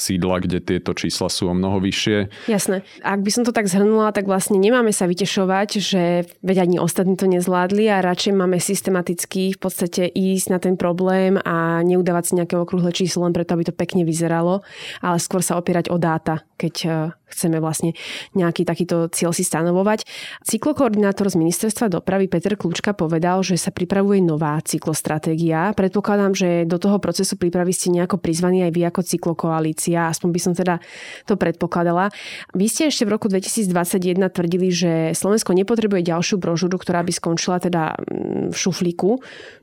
sídla, 0.00 0.40
kde 0.40 0.64
tieto 0.64 0.96
čísla 0.96 1.28
sú 1.28 1.52
o 1.52 1.54
mnoho 1.54 1.78
vyššie. 1.78 2.48
Jasné. 2.48 2.82
Ak 3.04 3.20
by 3.20 3.30
som 3.30 3.44
to 3.44 3.52
tak 3.52 3.68
zhrnula, 3.68 4.10
tak 4.16 4.24
vlastne 4.24 4.56
nemáme 4.56 4.90
sa 4.90 5.04
vytešovať, 5.04 5.68
že 5.76 6.24
veď 6.40 6.64
ani 6.64 6.76
ostatní 6.80 7.14
to 7.20 7.28
nezvládli 7.28 7.92
a 7.92 8.02
radšej 8.02 8.32
máme 8.32 8.56
systematicky 8.56 9.54
v 9.54 9.58
podstate 9.60 10.08
ísť 10.08 10.46
na 10.48 10.58
ten 10.58 10.74
problém 10.80 11.36
a 11.44 11.84
neudávať 11.84 12.24
si 12.24 12.32
nejaké 12.40 12.56
okrúhle 12.56 12.90
číslo 12.96 13.28
len 13.28 13.36
preto, 13.36 13.52
aby 13.54 13.68
to 13.68 13.74
pekne 13.76 14.08
vyzeralo, 14.08 14.64
ale 15.04 15.16
skôr 15.20 15.44
sa 15.44 15.60
opierať 15.60 15.92
o 15.92 16.00
dáta, 16.00 16.42
keď 16.56 16.74
eh, 16.88 16.92
chceme 17.30 17.62
vlastne 17.62 17.94
nejaký 18.34 18.66
takýto 18.66 19.06
cieľ 19.14 19.30
si 19.30 19.46
stanovovať. 19.46 20.04
Cyklokoordinátor 20.44 21.30
z 21.30 21.38
ministerstva 21.38 21.90
dopravy 21.90 22.26
Peter 22.26 22.58
Kľúčka 22.58 22.92
povedal, 22.92 23.40
že 23.46 23.54
sa 23.56 23.70
pripravuje 23.70 24.18
nová 24.20 24.58
cyklostratégia. 24.62 25.70
Predpokladám, 25.74 26.32
že 26.34 26.48
do 26.66 26.76
toho 26.76 26.98
procesu 26.98 27.38
prípravy 27.38 27.70
ste 27.70 27.94
nejako 27.94 28.18
prizvaní 28.18 28.66
aj 28.66 28.72
vy 28.74 28.82
ako 28.86 29.00
cyklokoalícia, 29.06 29.89
aspoň 29.98 30.28
by 30.30 30.40
som 30.40 30.52
teda 30.54 30.78
to 31.26 31.34
predpokladala. 31.34 32.12
Vy 32.54 32.66
ste 32.70 32.92
ešte 32.92 33.08
v 33.08 33.16
roku 33.16 33.26
2021 33.26 34.20
tvrdili, 34.30 34.68
že 34.68 34.92
Slovensko 35.16 35.56
nepotrebuje 35.56 36.06
ďalšiu 36.06 36.36
brožúru, 36.36 36.76
ktorá 36.76 37.00
by 37.02 37.12
skončila 37.14 37.58
teda 37.58 37.96
mm, 37.96 38.52
v 38.52 38.56
šuflíku. 38.56 39.10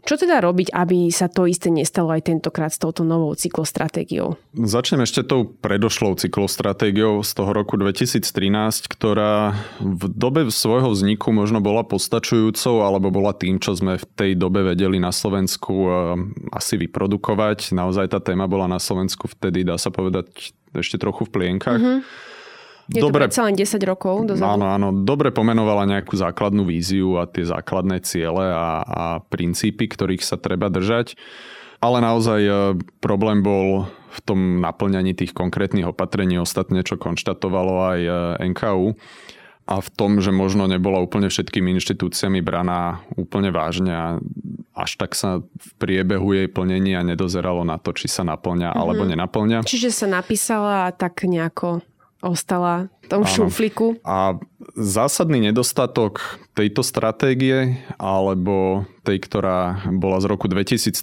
Čo 0.08 0.16
teda 0.16 0.40
robiť, 0.40 0.72
aby 0.72 1.12
sa 1.12 1.28
to 1.30 1.46
isté 1.46 1.70
nestalo 1.70 2.16
aj 2.16 2.32
tentokrát 2.32 2.72
s 2.74 2.80
touto 2.82 3.04
novou 3.04 3.36
cyklostratégiou? 3.38 4.40
Začnem 4.56 5.04
ešte 5.04 5.22
tou 5.28 5.46
predošlou 5.46 6.18
cyklostratégiou 6.18 7.22
z 7.22 7.32
toho 7.36 7.52
roku 7.54 7.76
2013, 7.76 8.24
ktorá 8.88 9.54
v 9.78 10.04
dobe 10.10 10.50
svojho 10.50 10.90
vzniku 10.96 11.30
možno 11.36 11.62
bola 11.62 11.86
postačujúcou 11.86 12.82
alebo 12.82 13.14
bola 13.14 13.36
tým, 13.38 13.62
čo 13.62 13.78
sme 13.78 14.02
v 14.02 14.06
tej 14.18 14.32
dobe 14.34 14.66
vedeli 14.66 14.98
na 14.98 15.14
Slovensku 15.14 15.74
eh, 15.86 15.92
asi 16.56 16.80
vyprodukovať. 16.82 17.78
Naozaj 17.78 18.16
tá 18.16 18.20
téma 18.24 18.50
bola 18.50 18.66
na 18.66 18.82
Slovensku 18.82 19.30
vtedy, 19.30 19.62
dá 19.62 19.78
sa 19.78 19.94
povedať, 19.94 20.17
ešte 20.78 21.02
trochu 21.02 21.28
v 21.28 21.32
plienkach. 21.34 21.82
Mm-hmm. 21.82 22.00
Je 22.88 23.04
dobre, 23.04 23.28
to 23.28 23.44
len 23.44 23.52
10 23.52 23.84
rokov 23.84 24.32
dozadu. 24.32 24.48
Áno, 24.48 24.72
áno. 24.72 24.88
Dobre 24.96 25.36
pomenovala 25.36 25.84
nejakú 25.84 26.16
základnú 26.16 26.64
víziu 26.64 27.20
a 27.20 27.28
tie 27.28 27.44
základné 27.44 28.00
ciele 28.08 28.48
a, 28.48 28.80
a 28.88 29.04
princípy, 29.28 29.92
ktorých 29.92 30.24
sa 30.24 30.40
treba 30.40 30.72
držať. 30.72 31.20
Ale 31.84 32.00
naozaj 32.00 32.42
eh, 32.48 32.56
problém 33.04 33.44
bol 33.44 33.92
v 34.18 34.20
tom 34.24 34.40
naplňaní 34.64 35.14
tých 35.14 35.36
konkrétnych 35.36 35.94
opatrení 35.94 36.40
ostatne, 36.42 36.82
čo 36.82 36.98
konštatovalo 36.98 37.74
aj 37.94 38.00
e, 38.02 38.12
NKU 38.50 38.98
a 39.68 39.84
v 39.84 39.90
tom, 39.92 40.24
že 40.24 40.32
možno 40.32 40.64
nebola 40.66 41.04
úplne 41.04 41.28
všetkými 41.28 41.76
inštitúciami 41.76 42.40
braná 42.40 43.04
úplne 43.20 43.52
vážne 43.52 43.92
a 43.92 44.06
až 44.72 44.96
tak 44.96 45.12
sa 45.18 45.44
v 45.44 45.70
priebehu 45.82 46.32
jej 46.32 46.48
plnenia 46.48 47.04
nedozeralo 47.04 47.68
na 47.68 47.76
to, 47.76 47.92
či 47.92 48.08
sa 48.08 48.24
naplňa 48.24 48.72
mm-hmm. 48.72 48.82
alebo 48.82 49.04
nenaplňa. 49.04 49.68
Čiže 49.68 49.92
sa 49.92 50.08
napísala 50.08 50.88
a 50.88 50.96
tak 50.96 51.28
nejako 51.28 51.84
ostala 52.24 52.90
v 53.06 53.08
tom 53.12 53.22
Áno. 53.26 53.30
šufliku. 53.30 54.00
A 54.02 54.40
zásadný 54.74 55.52
nedostatok 55.52 56.42
tejto 56.58 56.82
stratégie 56.82 57.78
alebo 58.00 58.88
tej, 59.06 59.22
ktorá 59.22 59.86
bola 59.94 60.18
z 60.24 60.26
roku 60.32 60.50
2013, 60.50 60.96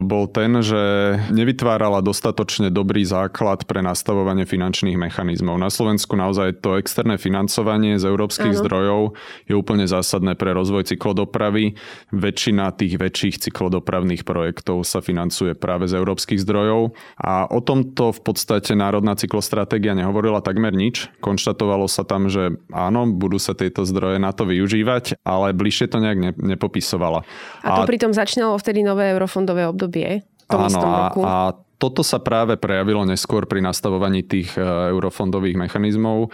bol 0.00 0.24
ten, 0.32 0.64
že 0.64 0.80
nevytvárala 1.28 2.00
dostatočne 2.00 2.72
dobrý 2.72 3.04
základ 3.04 3.68
pre 3.68 3.84
nastavovanie 3.84 4.48
finančných 4.48 4.96
mechanizmov. 4.96 5.60
Na 5.60 5.68
Slovensku 5.68 6.16
naozaj 6.16 6.64
to 6.64 6.80
externé 6.80 7.20
financovanie 7.20 8.00
z 8.00 8.08
európskych 8.08 8.56
ano. 8.56 8.60
zdrojov 8.64 9.02
je 9.44 9.54
úplne 9.54 9.84
zásadné 9.84 10.40
pre 10.40 10.56
rozvoj 10.56 10.88
cyklodopravy. 10.88 11.76
Väčšina 12.16 12.72
tých 12.72 12.96
väčších 12.96 13.52
cyklodopravných 13.52 14.24
projektov 14.24 14.88
sa 14.88 15.04
financuje 15.04 15.52
práve 15.52 15.84
z 15.84 16.00
európskych 16.00 16.40
zdrojov 16.40 16.96
a 17.20 17.44
o 17.52 17.60
tomto 17.60 18.16
v 18.16 18.20
podstate 18.24 18.72
Národná 18.72 19.20
cyklostratégia 19.20 19.92
nehovorila 19.92 20.40
takmer 20.40 20.72
nič. 20.72 21.12
Konštatovalo 21.20 21.84
sa 21.92 22.08
tam, 22.08 22.32
že 22.32 22.56
áno, 22.72 23.04
budú 23.04 23.36
sa 23.36 23.52
tieto 23.52 23.84
zdroje 23.84 24.16
na 24.16 24.32
to 24.32 24.48
využívať, 24.48 25.20
ale 25.28 25.52
bližšie 25.52 25.92
to 25.92 26.00
nejak 26.00 26.40
nepopisovala. 26.40 27.20
A 27.60 27.68
to 27.76 27.84
a... 27.84 27.88
pritom 27.88 28.16
začínalo 28.16 28.56
vtedy 28.56 28.80
nové 28.80 29.12
eurofondové 29.12 29.68
obdobie 29.68 29.89
obdobie 29.90 30.22
v 30.22 30.44
tom 30.46 30.62
Áno, 30.62 30.70
istom 30.70 30.90
roku. 30.90 31.20
A, 31.26 31.26
a 31.26 31.36
toto 31.80 32.04
sa 32.04 32.20
práve 32.20 32.60
prejavilo 32.60 33.08
neskôr 33.08 33.48
pri 33.48 33.64
nastavovaní 33.64 34.20
tých 34.20 34.52
e, 34.52 34.60
eurofondových 34.92 35.56
mechanizmov 35.56 36.28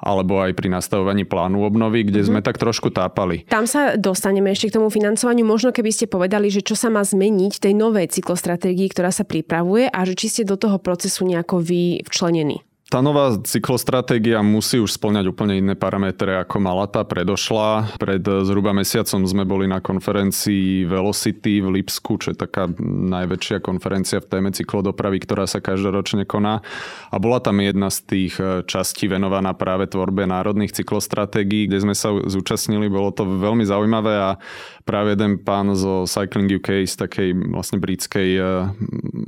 alebo 0.00 0.40
aj 0.40 0.56
pri 0.56 0.72
nastavovaní 0.72 1.28
plánu 1.28 1.60
obnovy, 1.68 2.08
kde 2.08 2.24
mm-hmm. 2.24 2.40
sme 2.40 2.40
tak 2.40 2.56
trošku 2.56 2.88
tápali. 2.88 3.44
Tam 3.44 3.68
sa 3.68 4.00
dostaneme 4.00 4.56
ešte 4.56 4.72
k 4.72 4.76
tomu 4.80 4.88
financovaniu. 4.88 5.44
Možno 5.44 5.68
keby 5.76 5.92
ste 5.92 6.08
povedali, 6.08 6.48
že 6.48 6.64
čo 6.64 6.72
sa 6.72 6.88
má 6.88 7.04
zmeniť 7.04 7.60
tej 7.60 7.76
novej 7.76 8.08
cyklostratégii, 8.08 8.88
ktorá 8.88 9.12
sa 9.12 9.28
pripravuje 9.28 9.92
a 9.92 10.00
že 10.08 10.16
či 10.16 10.26
ste 10.32 10.42
do 10.48 10.56
toho 10.56 10.80
procesu 10.80 11.28
nejako 11.28 11.60
vy 11.60 12.00
včlenení. 12.08 12.64
Tá 12.86 13.02
nová 13.02 13.34
cyklostratégia 13.42 14.46
musí 14.46 14.78
už 14.78 14.94
splňať 14.94 15.34
úplne 15.34 15.58
iné 15.58 15.74
parametre 15.74 16.38
ako 16.38 16.62
mala 16.62 16.86
tá 16.86 17.02
predošla. 17.02 17.98
Pred 17.98 18.46
zhruba 18.46 18.70
mesiacom 18.70 19.26
sme 19.26 19.42
boli 19.42 19.66
na 19.66 19.82
konferencii 19.82 20.86
Velocity 20.86 21.66
v 21.66 21.82
Lipsku, 21.82 22.14
čo 22.22 22.30
je 22.30 22.38
taká 22.38 22.70
najväčšia 22.78 23.58
konferencia 23.58 24.22
v 24.22 24.30
téme 24.30 24.50
cyklodopravy, 24.54 25.18
ktorá 25.18 25.50
sa 25.50 25.58
každoročne 25.58 26.30
koná. 26.30 26.62
A 27.10 27.18
bola 27.18 27.42
tam 27.42 27.58
jedna 27.58 27.90
z 27.90 28.06
tých 28.06 28.38
e, 28.38 28.62
častí 28.70 29.10
venovaná 29.10 29.50
práve 29.50 29.90
tvorbe 29.90 30.22
národných 30.22 30.70
cyklostratégií, 30.70 31.66
kde 31.66 31.90
sme 31.90 31.94
sa 31.98 32.14
zúčastnili. 32.14 32.86
Bolo 32.86 33.10
to 33.10 33.26
veľmi 33.26 33.66
zaujímavé 33.66 34.14
a 34.14 34.38
práve 34.86 35.18
jeden 35.18 35.42
pán 35.42 35.74
zo 35.74 36.06
Cycling 36.06 36.62
UK 36.62 36.86
z 36.86 37.02
takej 37.02 37.50
vlastne 37.50 37.82
britskej 37.82 38.30
e, 38.38 38.42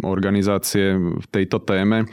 organizácie 0.06 0.94
v 0.94 1.26
tejto 1.26 1.58
téme 1.58 2.06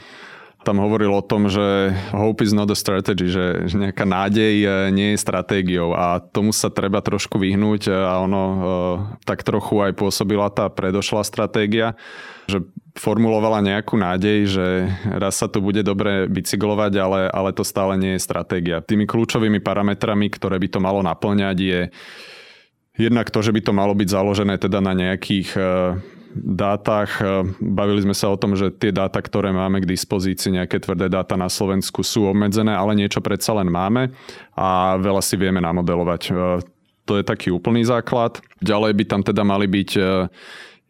tam 0.66 0.82
hovoril 0.82 1.14
o 1.14 1.22
tom, 1.22 1.46
že 1.46 1.94
hope 2.10 2.42
is 2.42 2.50
not 2.50 2.66
a 2.66 2.74
strategy, 2.74 3.30
že 3.30 3.70
nejaká 3.70 4.02
nádej 4.02 4.54
e, 4.66 4.68
nie 4.90 5.14
je 5.14 5.22
stratégiou 5.22 5.94
a 5.94 6.18
tomu 6.18 6.50
sa 6.50 6.74
treba 6.74 6.98
trošku 6.98 7.38
vyhnúť 7.38 7.86
a 7.94 8.18
ono 8.18 8.42
e, 8.42 8.58
tak 9.22 9.46
trochu 9.46 9.78
aj 9.78 9.94
pôsobila 9.94 10.50
tá 10.50 10.66
predošlá 10.66 11.22
stratégia, 11.22 11.94
že 12.50 12.66
formulovala 12.98 13.62
nejakú 13.62 13.94
nádej, 13.94 14.38
že 14.50 14.66
raz 15.06 15.38
sa 15.38 15.46
tu 15.46 15.62
bude 15.62 15.86
dobre 15.86 16.26
bicyklovať, 16.26 16.92
ale, 16.98 17.20
ale 17.30 17.54
to 17.54 17.62
stále 17.62 17.94
nie 17.94 18.18
je 18.18 18.26
stratégia. 18.26 18.82
Tými 18.82 19.06
kľúčovými 19.06 19.62
parametrami, 19.62 20.26
ktoré 20.34 20.58
by 20.58 20.68
to 20.74 20.82
malo 20.82 20.98
naplňať 21.06 21.56
je 21.62 21.80
jednak 22.98 23.30
to, 23.30 23.38
že 23.38 23.54
by 23.54 23.60
to 23.62 23.70
malo 23.70 23.94
byť 23.94 24.08
založené 24.10 24.58
teda 24.58 24.82
na 24.82 24.96
nejakých 24.96 25.54
dátach. 26.36 27.10
E, 27.18 27.48
bavili 27.58 28.04
sme 28.04 28.12
sa 28.12 28.28
o 28.28 28.36
tom, 28.36 28.52
že 28.54 28.68
tie 28.70 28.92
dáta, 28.92 29.18
ktoré 29.18 29.50
máme 29.50 29.80
k 29.80 29.90
dispozícii, 29.90 30.60
nejaké 30.60 30.78
tvrdé 30.82 31.08
dáta 31.08 31.34
na 31.34 31.48
Slovensku 31.48 32.04
sú 32.04 32.28
obmedzené, 32.28 32.76
ale 32.76 32.98
niečo 32.98 33.24
predsa 33.24 33.56
len 33.56 33.72
máme 33.72 34.12
a 34.52 35.00
veľa 35.00 35.22
si 35.24 35.34
vieme 35.40 35.58
namodelovať. 35.64 36.22
E, 36.28 36.32
to 37.06 37.12
je 37.18 37.24
taký 37.24 37.54
úplný 37.54 37.86
základ. 37.86 38.42
Ďalej 38.60 38.92
by 38.98 39.04
tam 39.06 39.22
teda 39.22 39.42
mali 39.46 39.70
byť 39.70 39.90
e, 39.96 40.02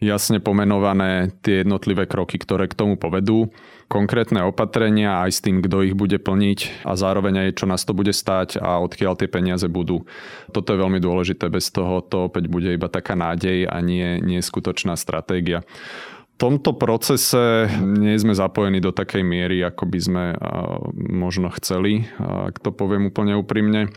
jasne 0.03 0.43
pomenované 0.43 1.33
tie 1.41 1.65
jednotlivé 1.65 2.05
kroky, 2.05 2.37
ktoré 2.37 2.69
k 2.69 2.77
tomu 2.77 3.01
povedú, 3.01 3.49
konkrétne 3.87 4.43
opatrenia 4.43 5.23
aj 5.23 5.31
s 5.31 5.41
tým, 5.43 5.63
kto 5.63 5.87
ich 5.87 5.95
bude 5.95 6.19
plniť 6.19 6.83
a 6.83 6.99
zároveň 6.99 7.47
aj 7.47 7.63
čo 7.63 7.67
nás 7.71 7.87
to 7.87 7.95
bude 7.95 8.11
stáť 8.11 8.59
a 8.59 8.83
odkiaľ 8.83 9.15
tie 9.15 9.31
peniaze 9.31 9.67
budú. 9.71 10.05
Toto 10.51 10.75
je 10.75 10.83
veľmi 10.83 10.99
dôležité, 10.99 11.47
bez 11.47 11.71
toho 11.71 12.03
to 12.03 12.27
opäť 12.27 12.51
bude 12.51 12.71
iba 12.75 12.91
taká 12.91 13.15
nádej 13.15 13.71
a 13.71 13.79
nie, 13.79 14.19
nie 14.19 14.43
skutočná 14.43 14.99
stratégia. 14.99 15.63
V 16.37 16.53
tomto 16.53 16.77
procese 16.77 17.65
nie 17.81 18.13
sme 18.21 18.37
zapojení 18.37 18.77
do 18.77 18.93
takej 18.93 19.25
miery, 19.25 19.65
ako 19.65 19.89
by 19.89 19.99
sme 20.03 20.25
možno 20.93 21.49
chceli, 21.57 22.05
ak 22.21 22.61
to 22.61 22.77
poviem 22.77 23.09
úplne 23.09 23.33
úprimne. 23.41 23.89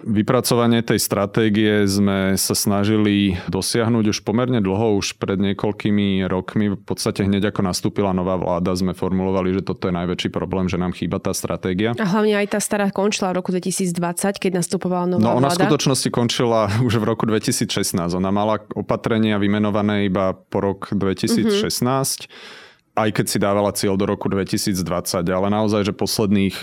Vypracovanie 0.00 0.80
tej 0.80 0.96
stratégie 0.96 1.84
sme 1.84 2.34
sa 2.40 2.56
snažili 2.56 3.36
dosiahnuť 3.52 4.04
už 4.16 4.18
pomerne 4.24 4.58
dlho, 4.64 4.96
už 4.96 5.20
pred 5.20 5.36
niekoľkými 5.36 6.24
rokmi. 6.24 6.72
V 6.72 6.84
podstate 6.84 7.28
hneď 7.28 7.52
ako 7.52 7.60
nastúpila 7.66 8.16
nová 8.16 8.40
vláda, 8.40 8.72
sme 8.72 8.96
formulovali, 8.96 9.60
že 9.60 9.62
toto 9.62 9.88
je 9.88 9.94
najväčší 9.94 10.32
problém, 10.32 10.66
že 10.72 10.80
nám 10.80 10.96
chýba 10.96 11.20
tá 11.20 11.36
stratégia. 11.36 11.92
A 12.00 12.06
hlavne 12.08 12.40
aj 12.40 12.56
tá 12.56 12.60
stará 12.64 12.88
končila 12.88 13.36
v 13.36 13.44
roku 13.44 13.52
2020, 13.52 14.40
keď 14.40 14.50
nastupovala 14.64 15.16
nová 15.16 15.22
no, 15.22 15.30
ona 15.36 15.52
vláda. 15.52 15.56
v 15.56 15.68
skutočnosti 15.68 16.08
končila 16.08 16.72
už 16.80 16.96
v 16.96 17.04
roku 17.04 17.28
2016. 17.28 17.96
Ona 18.16 18.30
mala 18.32 18.60
opatrenia 18.72 19.36
vymenované 19.36 20.08
iba 20.08 20.32
po 20.32 20.64
rok 20.64 20.92
2016. 20.96 21.76
Mm-hmm 21.76 22.68
aj 23.06 23.10
keď 23.16 23.26
si 23.26 23.38
dávala 23.40 23.70
cieľ 23.72 23.96
do 23.96 24.04
roku 24.04 24.28
2020, 24.28 24.76
ale 25.24 25.46
naozaj, 25.48 25.88
že 25.88 25.94
posledných 25.96 26.56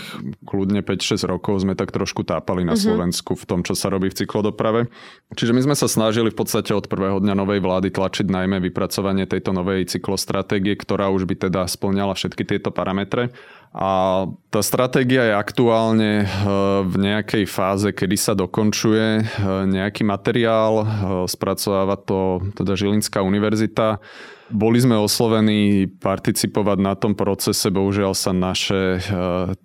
kľudne 0.46 0.84
5-6 0.86 1.26
rokov 1.26 1.66
sme 1.66 1.74
tak 1.74 1.90
trošku 1.90 2.22
tápali 2.22 2.62
na 2.62 2.78
uh-huh. 2.78 2.94
Slovensku 2.94 3.34
v 3.34 3.44
tom, 3.44 3.60
čo 3.66 3.74
sa 3.74 3.90
robí 3.90 4.10
v 4.12 4.18
cyklodoprave. 4.22 4.92
Čiže 5.34 5.52
my 5.52 5.60
sme 5.66 5.74
sa 5.74 5.90
snažili 5.90 6.30
v 6.30 6.38
podstate 6.38 6.72
od 6.72 6.86
prvého 6.86 7.18
dňa 7.18 7.34
novej 7.34 7.60
vlády 7.60 7.88
tlačiť 7.90 8.26
najmä 8.30 8.62
vypracovanie 8.70 9.26
tejto 9.26 9.50
novej 9.52 9.90
cyklostratégie, 9.90 10.78
ktorá 10.78 11.10
už 11.10 11.26
by 11.26 11.50
teda 11.50 11.66
splňala 11.66 12.14
všetky 12.14 12.46
tieto 12.46 12.70
parametre. 12.70 13.34
A 13.76 14.24
tá 14.48 14.64
stratégia 14.64 15.28
je 15.28 15.34
aktuálne 15.36 16.24
eh, 16.24 16.28
v 16.88 16.94
nejakej 16.96 17.44
fáze, 17.44 17.92
kedy 17.92 18.16
sa 18.16 18.32
dokončuje 18.32 19.06
eh, 19.20 19.24
nejaký 19.68 20.08
materiál, 20.08 20.72
eh, 20.80 20.86
spracováva 21.28 22.00
to 22.00 22.40
teda 22.56 22.72
Žilinská 22.72 23.20
univerzita 23.20 24.00
boli 24.48 24.80
sme 24.80 24.96
oslovení 24.96 25.88
participovať 25.88 26.78
na 26.80 26.94
tom 26.96 27.12
procese, 27.12 27.68
bohužiaľ 27.68 28.12
sa 28.16 28.32
naše 28.32 28.96
e, 28.96 29.00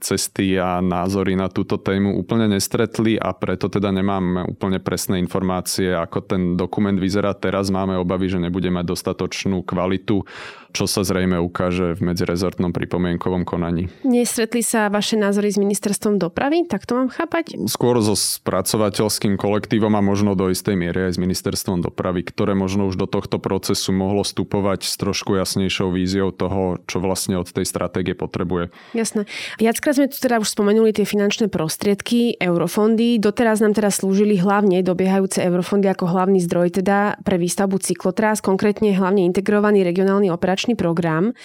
cesty 0.03 0.59
a 0.59 0.83
názory 0.83 1.39
na 1.39 1.47
túto 1.47 1.79
tému 1.79 2.19
úplne 2.19 2.51
nestretli 2.51 3.15
a 3.15 3.31
preto 3.31 3.71
teda 3.71 3.95
nemáme 3.95 4.43
úplne 4.47 4.83
presné 4.83 5.23
informácie, 5.23 5.95
ako 5.95 6.19
ten 6.27 6.41
dokument 6.59 6.99
vyzerá 6.99 7.31
teraz. 7.35 7.71
Máme 7.71 7.95
obavy, 7.95 8.27
že 8.27 8.43
nebude 8.43 8.67
mať 8.67 8.85
dostatočnú 8.91 9.63
kvalitu 9.63 10.27
čo 10.73 10.89
sa 10.89 11.05
zrejme 11.05 11.37
ukáže 11.37 11.93
v 11.93 12.01
medzirezortnom 12.11 12.73
pripomienkovom 12.73 13.45
konaní. 13.45 13.93
Nestretli 14.01 14.65
sa 14.65 14.89
vaše 14.89 15.13
názory 15.13 15.53
s 15.53 15.61
ministerstvom 15.61 16.17
dopravy? 16.17 16.65
Tak 16.65 16.89
to 16.89 16.97
mám 16.97 17.13
chápať? 17.13 17.61
Skôr 17.69 18.01
so 18.01 18.17
spracovateľským 18.17 19.37
kolektívom 19.37 19.93
a 19.93 20.01
možno 20.01 20.33
do 20.33 20.49
istej 20.49 20.73
miery 20.73 21.13
aj 21.13 21.15
s 21.15 21.21
ministerstvom 21.21 21.85
dopravy, 21.85 22.25
ktoré 22.25 22.57
možno 22.57 22.89
už 22.89 22.97
do 22.97 23.05
tohto 23.05 23.37
procesu 23.37 23.93
mohlo 23.93 24.25
vstupovať 24.25 24.72
s 24.81 24.97
trošku 24.97 25.37
jasnejšou 25.37 25.93
víziou 25.93 26.33
toho, 26.33 26.81
čo 26.89 26.97
vlastne 26.97 27.37
od 27.37 27.45
tej 27.45 27.69
stratégie 27.69 28.17
potrebuje. 28.17 28.73
Jasné. 28.97 29.29
Viackrát 29.61 30.01
sme 30.01 30.09
tu 30.09 30.17
teda 30.17 30.41
už 30.41 30.49
spomenuli 30.49 30.89
tie 30.89 31.05
finančné 31.05 31.53
prostriedky, 31.53 32.41
eurofondy. 32.41 33.21
Doteraz 33.21 33.61
nám 33.61 33.77
teda 33.77 33.93
slúžili 33.93 34.41
hlavne 34.41 34.81
dobiehajúce 34.81 35.43
eurofondy 35.43 35.91
ako 35.91 36.09
hlavný 36.09 36.39
zdroj 36.41 36.79
teda 36.79 37.21
pre 37.21 37.35
výstavbu 37.35 37.77
cyklotrás, 37.83 38.39
konkrétne 38.39 38.95
hlavne 38.95 39.27
integrovaný 39.27 39.83
regionálny 39.83 40.31
operačný 40.31 40.73
program. 40.79 41.35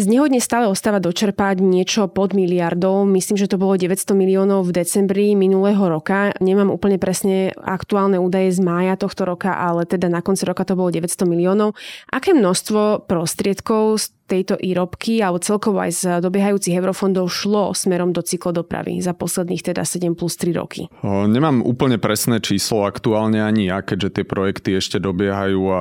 Z 0.00 0.08
neho 0.08 0.24
dnes 0.24 0.42
stále 0.42 0.64
ostáva 0.64 0.98
dočerpať 0.98 1.60
niečo 1.60 2.08
pod 2.08 2.32
miliardou. 2.32 3.04
Myslím, 3.04 3.36
že 3.36 3.50
to 3.50 3.60
bolo 3.60 3.76
900 3.76 4.16
miliónov 4.16 4.64
v 4.64 4.80
decembri 4.80 5.36
minulého 5.36 5.84
roka. 5.84 6.32
Nemám 6.40 6.72
úplne 6.72 6.96
presne 6.96 7.52
aktuálne 7.60 8.16
údaje 8.16 8.56
z 8.56 8.64
mája 8.64 8.96
tohto 8.96 9.28
roka, 9.28 9.52
ale 9.52 9.84
teda 9.84 10.08
na 10.08 10.24
konci 10.24 10.48
roka 10.48 10.64
to 10.64 10.72
bolo 10.72 10.88
900 10.88 11.28
miliónov. 11.28 11.76
Aké 12.08 12.32
množstvo 12.32 12.71
prostriedkov 13.06 14.00
z 14.00 14.10
tejto 14.32 14.56
výrobky 14.56 15.20
alebo 15.20 15.36
celkovo 15.36 15.84
aj 15.84 15.90
z 15.92 16.02
dobiehajúcich 16.24 16.72
eurofondov 16.72 17.28
šlo 17.28 17.76
smerom 17.76 18.16
do 18.16 18.24
cyklodopravy 18.24 19.04
za 19.04 19.12
posledných 19.12 19.60
teda 19.60 19.84
7 19.84 20.16
plus 20.16 20.40
3 20.40 20.56
roky? 20.56 20.88
Nemám 21.04 21.60
úplne 21.60 22.00
presné 22.00 22.40
číslo 22.40 22.88
aktuálne 22.88 23.44
ani 23.44 23.68
ja, 23.68 23.84
keďže 23.84 24.08
tie 24.16 24.24
projekty 24.24 24.80
ešte 24.80 24.96
dobiehajú 24.96 25.60
a 25.68 25.80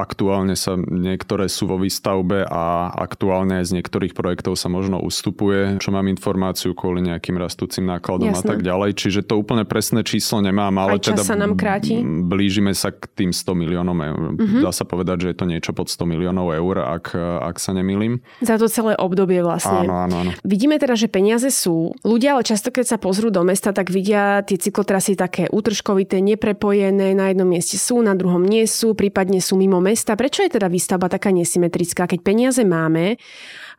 aktuálne 0.00 0.56
sa 0.56 0.80
niektoré 0.80 1.52
sú 1.52 1.68
vo 1.68 1.76
výstavbe 1.76 2.48
a 2.48 2.94
aktuálne 2.96 3.60
aj 3.60 3.74
z 3.74 3.82
niektorých 3.82 4.16
projektov 4.16 4.56
sa 4.56 4.72
možno 4.72 5.02
ustupuje, 5.02 5.76
čo 5.82 5.92
mám 5.92 6.06
informáciu 6.06 6.72
kvôli 6.72 7.04
nejakým 7.04 7.36
rastúcim 7.36 7.84
nákladom 7.84 8.30
Jasne. 8.30 8.40
a 8.40 8.48
tak 8.48 8.60
ďalej. 8.62 8.90
Čiže 8.96 9.20
to 9.26 9.36
úplne 9.36 9.66
presné 9.66 10.06
číslo 10.06 10.40
nemám, 10.40 10.72
ale 10.78 10.96
aj 10.96 11.12
teda 11.12 11.22
sa 11.26 11.36
nám 11.36 11.58
kráti? 11.58 12.00
blížime 12.30 12.70
sa 12.72 12.94
k 12.94 13.10
tým 13.10 13.34
100 13.34 13.58
miliónom 13.58 13.98
eur. 13.98 14.20
Uh-huh. 14.38 14.62
Dá 14.62 14.70
sa 14.70 14.86
povedať, 14.86 15.26
že 15.26 15.28
je 15.34 15.36
to 15.42 15.46
niečo 15.50 15.72
pod 15.74 15.90
100 15.90 16.06
miliónov 16.06 16.54
eur, 16.54 16.86
ak, 16.86 17.18
ak 17.18 17.58
sa 17.58 17.74
nemýlim 17.74 17.89
nemýlim. 17.90 18.22
Za 18.38 18.54
to 18.62 18.70
celé 18.70 18.94
obdobie 18.94 19.42
vlastne. 19.42 19.82
Áno, 19.82 20.06
áno, 20.06 20.14
áno. 20.22 20.30
Vidíme 20.46 20.78
teda, 20.78 20.94
že 20.94 21.10
peniaze 21.10 21.50
sú. 21.50 21.90
Ľudia 22.06 22.38
ale 22.38 22.46
často, 22.46 22.70
keď 22.70 22.94
sa 22.94 22.98
pozrú 23.02 23.34
do 23.34 23.42
mesta, 23.42 23.74
tak 23.74 23.90
vidia 23.90 24.46
tie 24.46 24.54
cyklotrasy 24.54 25.18
také 25.18 25.50
útržkovité, 25.50 26.22
neprepojené. 26.22 27.18
Na 27.18 27.34
jednom 27.34 27.50
mieste 27.50 27.74
sú, 27.74 27.98
na 27.98 28.14
druhom 28.14 28.46
nie 28.46 28.70
sú, 28.70 28.94
prípadne 28.94 29.42
sú 29.42 29.58
mimo 29.58 29.82
mesta. 29.82 30.14
Prečo 30.14 30.46
je 30.46 30.54
teda 30.54 30.70
výstavba 30.70 31.10
taká 31.10 31.34
nesymetrická? 31.34 32.06
Keď 32.06 32.20
peniaze 32.22 32.62
máme, 32.62 33.18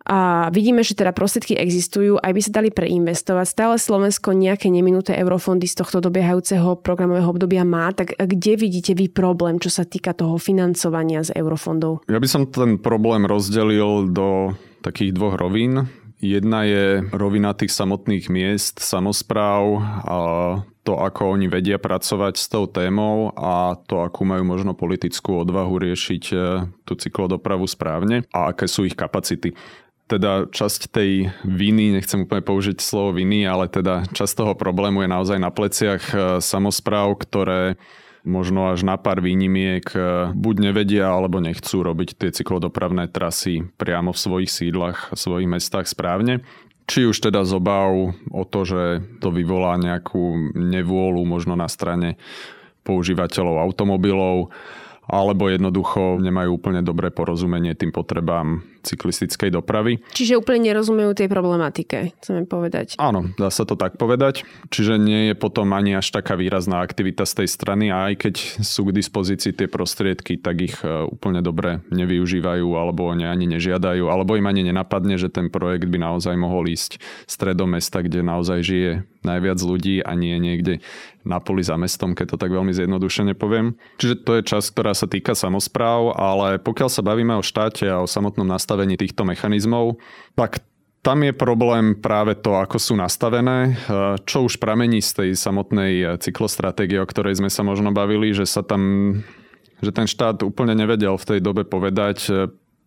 a 0.02 0.50
vidíme, 0.50 0.82
že 0.82 0.98
teda 0.98 1.14
prostriedky 1.14 1.54
existujú, 1.54 2.18
aj 2.18 2.32
by 2.34 2.42
sa 2.42 2.52
dali 2.58 2.70
preinvestovať. 2.74 3.46
Stále 3.46 3.76
Slovensko 3.78 4.34
nejaké 4.34 4.74
neminuté 4.74 5.14
eurofondy 5.14 5.70
z 5.70 5.78
tohto 5.78 6.02
dobiehajúceho 6.02 6.82
programového 6.82 7.30
obdobia 7.30 7.62
má, 7.62 7.94
tak 7.94 8.18
kde 8.18 8.58
vidíte 8.58 8.98
vy 8.98 9.14
problém, 9.14 9.62
čo 9.62 9.70
sa 9.70 9.86
týka 9.86 10.18
toho 10.18 10.42
financovania 10.42 11.22
z 11.22 11.38
eurofondov? 11.38 12.10
Ja 12.10 12.18
by 12.18 12.28
som 12.30 12.50
ten 12.50 12.82
problém 12.82 13.30
rozdelil 13.30 14.10
do 14.10 14.58
takých 14.82 15.14
dvoch 15.14 15.38
rovín. 15.38 15.86
Jedna 16.22 16.66
je 16.70 17.02
rovina 17.14 17.54
tých 17.58 17.74
samotných 17.74 18.30
miest, 18.30 18.78
samozpráv, 18.78 19.62
a 20.06 20.18
to, 20.82 20.98
ako 20.98 21.38
oni 21.38 21.50
vedia 21.50 21.78
pracovať 21.78 22.34
s 22.38 22.46
tou 22.50 22.66
témou 22.66 23.34
a 23.38 23.78
to, 23.86 24.02
akú 24.02 24.26
majú 24.26 24.46
možno 24.46 24.74
politickú 24.74 25.46
odvahu 25.46 25.82
riešiť 25.82 26.24
e, 26.34 26.36
tú 26.86 26.94
cyklodopravu 26.98 27.70
správne 27.70 28.26
a 28.34 28.50
aké 28.50 28.66
sú 28.66 28.90
ich 28.90 28.98
kapacity 28.98 29.54
teda 30.12 30.52
časť 30.52 30.92
tej 30.92 31.32
viny, 31.48 31.96
nechcem 31.96 32.28
úplne 32.28 32.44
použiť 32.44 32.84
slovo 32.84 33.16
viny, 33.16 33.48
ale 33.48 33.72
teda 33.72 34.04
časť 34.12 34.44
toho 34.44 34.54
problému 34.60 35.08
je 35.08 35.10
naozaj 35.10 35.40
na 35.40 35.48
pleciach 35.48 36.04
e, 36.12 36.16
samozpráv, 36.44 37.16
ktoré 37.24 37.80
možno 38.28 38.70
až 38.70 38.84
na 38.84 39.00
pár 39.00 39.24
výnimiek 39.24 39.88
e, 39.96 40.00
buď 40.36 40.56
nevedia 40.60 41.08
alebo 41.08 41.40
nechcú 41.40 41.80
robiť 41.80 42.20
tie 42.20 42.30
cyklodopravné 42.36 43.08
trasy 43.08 43.64
priamo 43.80 44.12
v 44.12 44.20
svojich 44.20 44.52
sídlach, 44.52 45.16
v 45.16 45.18
svojich 45.18 45.48
mestách 45.48 45.88
správne. 45.88 46.44
Či 46.92 47.08
už 47.08 47.24
teda 47.24 47.48
z 47.48 47.56
obav 47.56 48.12
o 48.12 48.44
to, 48.44 48.68
že 48.68 48.84
to 49.24 49.32
vyvolá 49.32 49.80
nejakú 49.80 50.52
nevôľu 50.52 51.24
možno 51.24 51.56
na 51.56 51.72
strane 51.72 52.20
používateľov 52.84 53.64
automobilov, 53.64 54.52
alebo 55.12 55.52
jednoducho 55.52 56.24
nemajú 56.24 56.56
úplne 56.56 56.82
dobré 56.86 57.12
porozumenie 57.12 57.76
tým 57.76 57.92
potrebám 57.92 58.64
cyklistickej 58.82 59.54
dopravy. 59.54 60.02
Čiže 60.12 60.42
úplne 60.42 60.72
nerozumejú 60.72 61.14
tej 61.14 61.30
problematike, 61.30 62.18
chceme 62.20 62.50
povedať. 62.50 62.98
Áno, 62.98 63.32
dá 63.38 63.54
sa 63.54 63.64
to 63.64 63.78
tak 63.78 63.96
povedať. 64.02 64.44
Čiže 64.74 64.98
nie 64.98 65.32
je 65.32 65.36
potom 65.38 65.72
ani 65.72 65.96
až 65.98 66.10
taká 66.12 66.34
výrazná 66.36 66.82
aktivita 66.82 67.24
z 67.24 67.44
tej 67.44 67.48
strany 67.48 67.94
a 67.94 68.12
aj 68.12 68.28
keď 68.28 68.36
sú 68.62 68.90
k 68.90 68.96
dispozícii 68.98 69.54
tie 69.54 69.68
prostriedky, 69.70 70.42
tak 70.42 70.56
ich 70.62 70.78
e, 70.82 71.06
úplne 71.08 71.40
dobre 71.40 71.86
nevyužívajú 71.94 72.68
alebo 72.74 73.14
ne, 73.14 73.30
ani 73.30 73.46
nežiadajú, 73.48 74.10
alebo 74.10 74.36
im 74.36 74.48
ani 74.50 74.66
nenapadne, 74.66 75.16
že 75.22 75.30
ten 75.30 75.54
projekt 75.54 75.88
by 75.88 75.98
naozaj 76.02 76.34
mohol 76.36 76.68
ísť 76.70 76.98
stredom 77.30 77.78
mesta, 77.78 78.02
kde 78.02 78.26
naozaj 78.26 78.60
žije 78.66 78.92
najviac 79.22 79.60
ľudí 79.62 80.02
a 80.02 80.18
nie 80.18 80.34
niekde 80.42 80.82
na 81.22 81.38
poli 81.38 81.62
za 81.62 81.78
mestom, 81.78 82.18
keď 82.18 82.34
to 82.34 82.38
tak 82.42 82.50
veľmi 82.50 82.74
zjednodušene 82.74 83.38
poviem. 83.38 83.78
Čiže 84.02 84.26
to 84.26 84.32
je 84.42 84.48
časť, 84.48 84.68
ktorá 84.74 84.98
sa 84.98 85.06
týka 85.06 85.38
samozpráv, 85.38 86.18
ale 86.18 86.58
pokiaľ 86.58 86.90
sa 86.90 87.06
bavíme 87.06 87.38
o 87.38 87.46
štáte 87.46 87.86
a 87.86 88.02
o 88.02 88.10
samotnom 88.10 88.50
nastavení 88.50 88.71
týchto 89.00 89.24
mechanizmov, 89.24 90.00
tak 90.36 90.64
tam 91.02 91.26
je 91.26 91.34
problém 91.34 91.98
práve 91.98 92.38
to, 92.38 92.54
ako 92.54 92.78
sú 92.78 92.94
nastavené, 92.94 93.74
čo 94.30 94.46
už 94.46 94.62
pramení 94.62 95.02
z 95.02 95.12
tej 95.18 95.30
samotnej 95.34 96.22
cyklostratégie, 96.22 97.02
o 97.02 97.10
ktorej 97.10 97.42
sme 97.42 97.50
sa 97.50 97.66
možno 97.66 97.90
bavili, 97.90 98.38
že 98.38 98.46
sa 98.46 98.62
tam 98.62 99.18
že 99.82 99.90
ten 99.90 100.06
štát 100.06 100.46
úplne 100.46 100.78
nevedel 100.78 101.18
v 101.18 101.26
tej 101.26 101.40
dobe 101.42 101.66
povedať, 101.66 102.30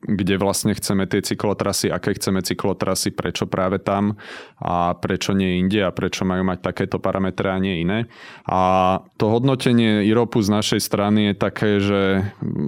kde 0.04 0.36
vlastne 0.36 0.76
chceme 0.76 1.08
tie 1.08 1.24
cyklotrasy, 1.24 1.88
aké 1.88 2.12
chceme 2.14 2.44
cyklotrasy, 2.44 3.10
prečo 3.10 3.48
práve 3.48 3.80
tam 3.80 4.20
a 4.60 4.92
prečo 4.94 5.32
nie 5.32 5.58
inde 5.64 5.80
a 5.80 5.90
prečo 5.90 6.28
majú 6.28 6.44
mať 6.44 6.60
takéto 6.60 7.00
parametre 7.00 7.48
a 7.48 7.58
nie 7.58 7.80
iné. 7.80 8.06
A 8.44 9.00
to 9.16 9.32
hodnotenie 9.32 10.04
IROPu 10.04 10.44
z 10.44 10.50
našej 10.52 10.80
strany 10.84 11.32
je 11.32 11.34
také, 11.34 11.70
že 11.80 12.02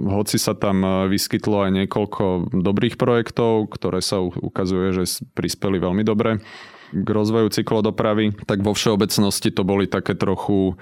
hoci 0.09 0.41
sa 0.41 0.57
tam 0.57 1.07
vyskytlo 1.07 1.69
aj 1.69 1.71
niekoľko 1.85 2.23
dobrých 2.57 2.97
projektov, 2.97 3.69
ktoré 3.69 4.01
sa 4.01 4.19
ukazuje, 4.21 4.97
že 4.97 5.21
prispeli 5.37 5.77
veľmi 5.77 6.01
dobre 6.01 6.41
k 6.87 7.07
rozvoju 7.07 7.51
cyklodopravy, 7.51 8.31
tak 8.47 8.63
vo 8.63 8.71
všeobecnosti 8.71 9.51
to 9.51 9.67
boli 9.67 9.91
také 9.91 10.15
trochu 10.15 10.79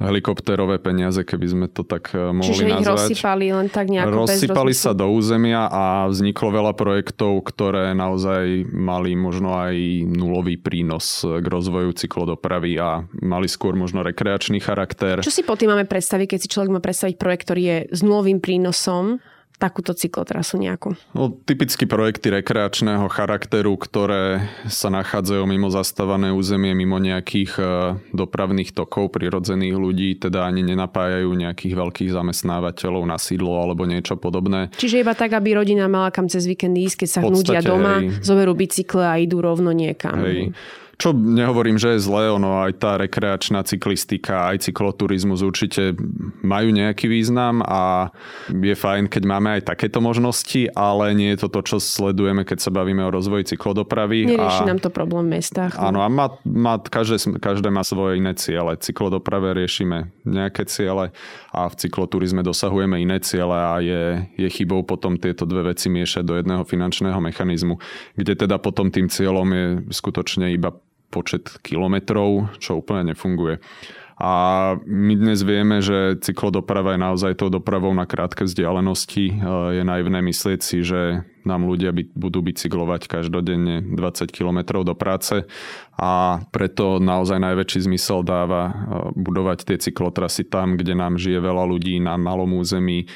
helikopterové 0.00 0.80
peniaze, 0.80 1.26
keby 1.26 1.46
sme 1.48 1.66
to 1.68 1.84
tak 1.84 2.14
eh, 2.14 2.32
mohli 2.32 2.48
Čiže 2.48 2.64
nazvať. 2.64 2.80
ich 2.80 2.88
rozsypali 2.88 3.46
len 3.52 3.66
tak 3.68 3.86
nejako 3.90 4.24
Rozsypali 4.24 4.74
sa 4.76 4.92
do 4.96 5.06
územia 5.10 5.68
a 5.68 6.06
vzniklo 6.08 6.48
veľa 6.52 6.72
projektov, 6.76 7.42
ktoré 7.44 7.92
naozaj 7.92 8.68
mali 8.72 9.12
možno 9.18 9.56
aj 9.56 9.74
nulový 10.06 10.56
prínos 10.60 11.24
k 11.24 11.46
rozvoju 11.46 11.92
cyklodopravy 11.96 12.78
a 12.78 13.04
mali 13.20 13.48
skôr 13.50 13.76
možno 13.76 14.00
rekreačný 14.06 14.62
charakter. 14.62 15.20
Čo 15.20 15.32
si 15.32 15.42
po 15.42 15.58
tým 15.58 15.74
máme 15.74 15.84
predstaviť, 15.88 16.36
keď 16.36 16.38
si 16.40 16.52
človek 16.52 16.70
má 16.72 16.80
predstaviť 16.80 17.16
projekt, 17.18 17.44
ktorý 17.48 17.62
je 17.62 17.78
s 17.92 18.00
nulovým 18.04 18.38
prínosom? 18.38 19.18
Takúto 19.62 19.94
cyklotrasu 19.94 20.58
nejakú? 20.58 20.98
No, 21.14 21.30
typicky 21.30 21.86
projekty 21.86 22.34
rekreačného 22.34 23.06
charakteru, 23.06 23.78
ktoré 23.78 24.50
sa 24.66 24.90
nachádzajú 24.90 25.46
mimo 25.46 25.70
zastávané 25.70 26.34
územie, 26.34 26.74
mimo 26.74 26.98
nejakých 26.98 27.52
e, 27.62 27.64
dopravných 28.10 28.74
tokov 28.74 29.14
prirodzených 29.14 29.78
ľudí, 29.78 30.18
teda 30.18 30.42
ani 30.42 30.66
nenapájajú 30.66 31.30
nejakých 31.30 31.74
veľkých 31.78 32.10
zamestnávateľov 32.10 33.06
na 33.06 33.22
sídlo 33.22 33.54
alebo 33.54 33.86
niečo 33.86 34.18
podobné. 34.18 34.74
Čiže 34.74 35.06
iba 35.06 35.14
tak, 35.14 35.38
aby 35.38 35.54
rodina 35.54 35.86
mala 35.86 36.10
kam 36.10 36.26
cez 36.26 36.50
víkend 36.50 36.74
ísť, 36.74 37.06
keď 37.06 37.08
sa 37.08 37.20
hnúdia 37.22 37.60
doma, 37.62 38.02
hej. 38.02 38.18
zoberú 38.26 38.58
bicykle 38.58 39.06
a 39.06 39.14
idú 39.22 39.38
rovno 39.38 39.70
niekam. 39.70 40.18
Hej. 40.26 40.50
Čo 41.00 41.16
nehovorím, 41.16 41.80
že 41.80 41.96
je 41.96 42.04
zlé, 42.04 42.30
ono 42.30 42.62
aj 42.62 42.72
tá 42.78 42.94
rekreačná 43.00 43.64
cyklistika, 43.66 44.52
aj 44.52 44.70
cykloturizmus 44.70 45.40
určite 45.40 45.96
majú 46.44 46.70
nejaký 46.70 47.08
význam 47.10 47.64
a 47.64 48.12
je 48.48 48.76
fajn, 48.76 49.08
keď 49.08 49.22
máme 49.24 49.48
aj 49.58 49.72
takéto 49.72 49.98
možnosti, 50.04 50.68
ale 50.76 51.16
nie 51.16 51.32
je 51.34 51.46
to 51.46 51.48
to, 51.58 51.60
čo 51.64 51.76
sledujeme, 51.82 52.44
keď 52.46 52.58
sa 52.62 52.70
bavíme 52.70 53.02
o 53.02 53.10
rozvoji 53.10 53.56
cyklodopravy. 53.56 54.30
Nerieši 54.36 54.62
a, 54.62 54.68
nám 54.68 54.80
to 54.84 54.92
problém 54.92 55.32
v 55.32 55.42
mestách. 55.42 55.74
Áno, 55.80 56.04
a 56.04 56.08
má, 56.12 56.38
má, 56.46 56.78
každé, 56.78 57.40
každé 57.40 57.72
má 57.72 57.82
svoje 57.82 58.20
iné 58.20 58.36
ciele. 58.36 58.76
Cyklodoprave 58.78 59.56
riešime 59.56 60.12
nejaké 60.22 60.68
ciele 60.68 61.10
a 61.50 61.60
v 61.66 61.74
cykloturizme 61.76 62.44
dosahujeme 62.44 63.00
iné 63.00 63.18
ciele 63.24 63.56
a 63.56 63.80
je, 63.82 64.28
je 64.38 64.48
chybou 64.52 64.84
potom 64.86 65.18
tieto 65.18 65.48
dve 65.48 65.74
veci 65.74 65.90
miešať 65.90 66.22
do 66.22 66.34
jedného 66.38 66.62
finančného 66.62 67.18
mechanizmu, 67.18 67.80
kde 68.14 68.38
teda 68.38 68.60
potom 68.62 68.92
tým 68.92 69.10
cieľom 69.10 69.48
je 69.50 69.66
skutočne 69.90 70.52
iba 70.54 70.72
počet 71.12 71.60
kilometrov, 71.60 72.56
čo 72.56 72.80
úplne 72.80 73.12
nefunguje. 73.12 73.60
A 74.22 74.32
my 74.86 75.18
dnes 75.18 75.42
vieme, 75.42 75.82
že 75.82 76.14
cyklodoprava 76.22 76.94
je 76.94 77.00
naozaj 77.02 77.32
tou 77.42 77.50
dopravou 77.50 77.90
na 77.90 78.06
krátke 78.06 78.46
vzdialenosti. 78.46 79.34
E, 79.34 79.34
je 79.74 79.82
naivné 79.82 80.22
myslieť 80.22 80.60
si, 80.62 80.86
že 80.86 81.26
nám 81.42 81.66
ľudia 81.66 81.90
by, 81.90 82.14
budú 82.14 82.38
bicyklovať 82.38 83.10
každodenne 83.10 83.82
20 83.82 84.30
km 84.30 84.86
do 84.86 84.94
práce 84.94 85.42
a 85.98 86.38
preto 86.54 87.02
naozaj 87.02 87.42
najväčší 87.42 87.90
zmysel 87.90 88.22
dáva 88.22 88.70
e, 88.70 88.72
budovať 89.18 89.66
tie 89.66 89.76
cyklotrasy 89.90 90.46
tam, 90.46 90.78
kde 90.78 90.94
nám 90.94 91.18
žije 91.18 91.42
veľa 91.42 91.66
ľudí 91.66 91.98
na 91.98 92.14
malom 92.14 92.62
území, 92.62 93.10